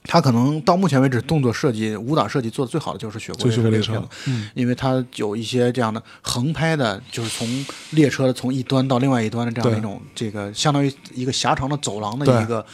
[0.05, 12.65] 他可能到目前为止动作设计、舞蹈设计做的最好的就是《雪国就列车》嗯因为它有一些这样的横拍的，就是从列车从一端到另外一端的这样的一种这个相当于一个狭长的走廊的一个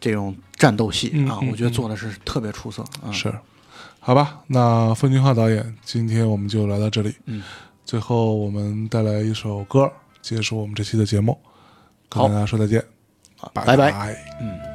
[0.00, 3.12] 这种战斗戏啊，我觉得做的是特别出色啊。
[3.12, 3.32] 是。
[4.00, 7.14] 好吧，那奉俊昊导演，今天我们就来到这里。
[7.26, 7.42] 嗯，
[7.84, 9.92] 最后我们带来一首歌，
[10.22, 11.38] 结束我们这期的节目，
[12.08, 12.82] 跟大家说再见，
[13.52, 14.16] 拜拜。
[14.40, 14.67] 嗯。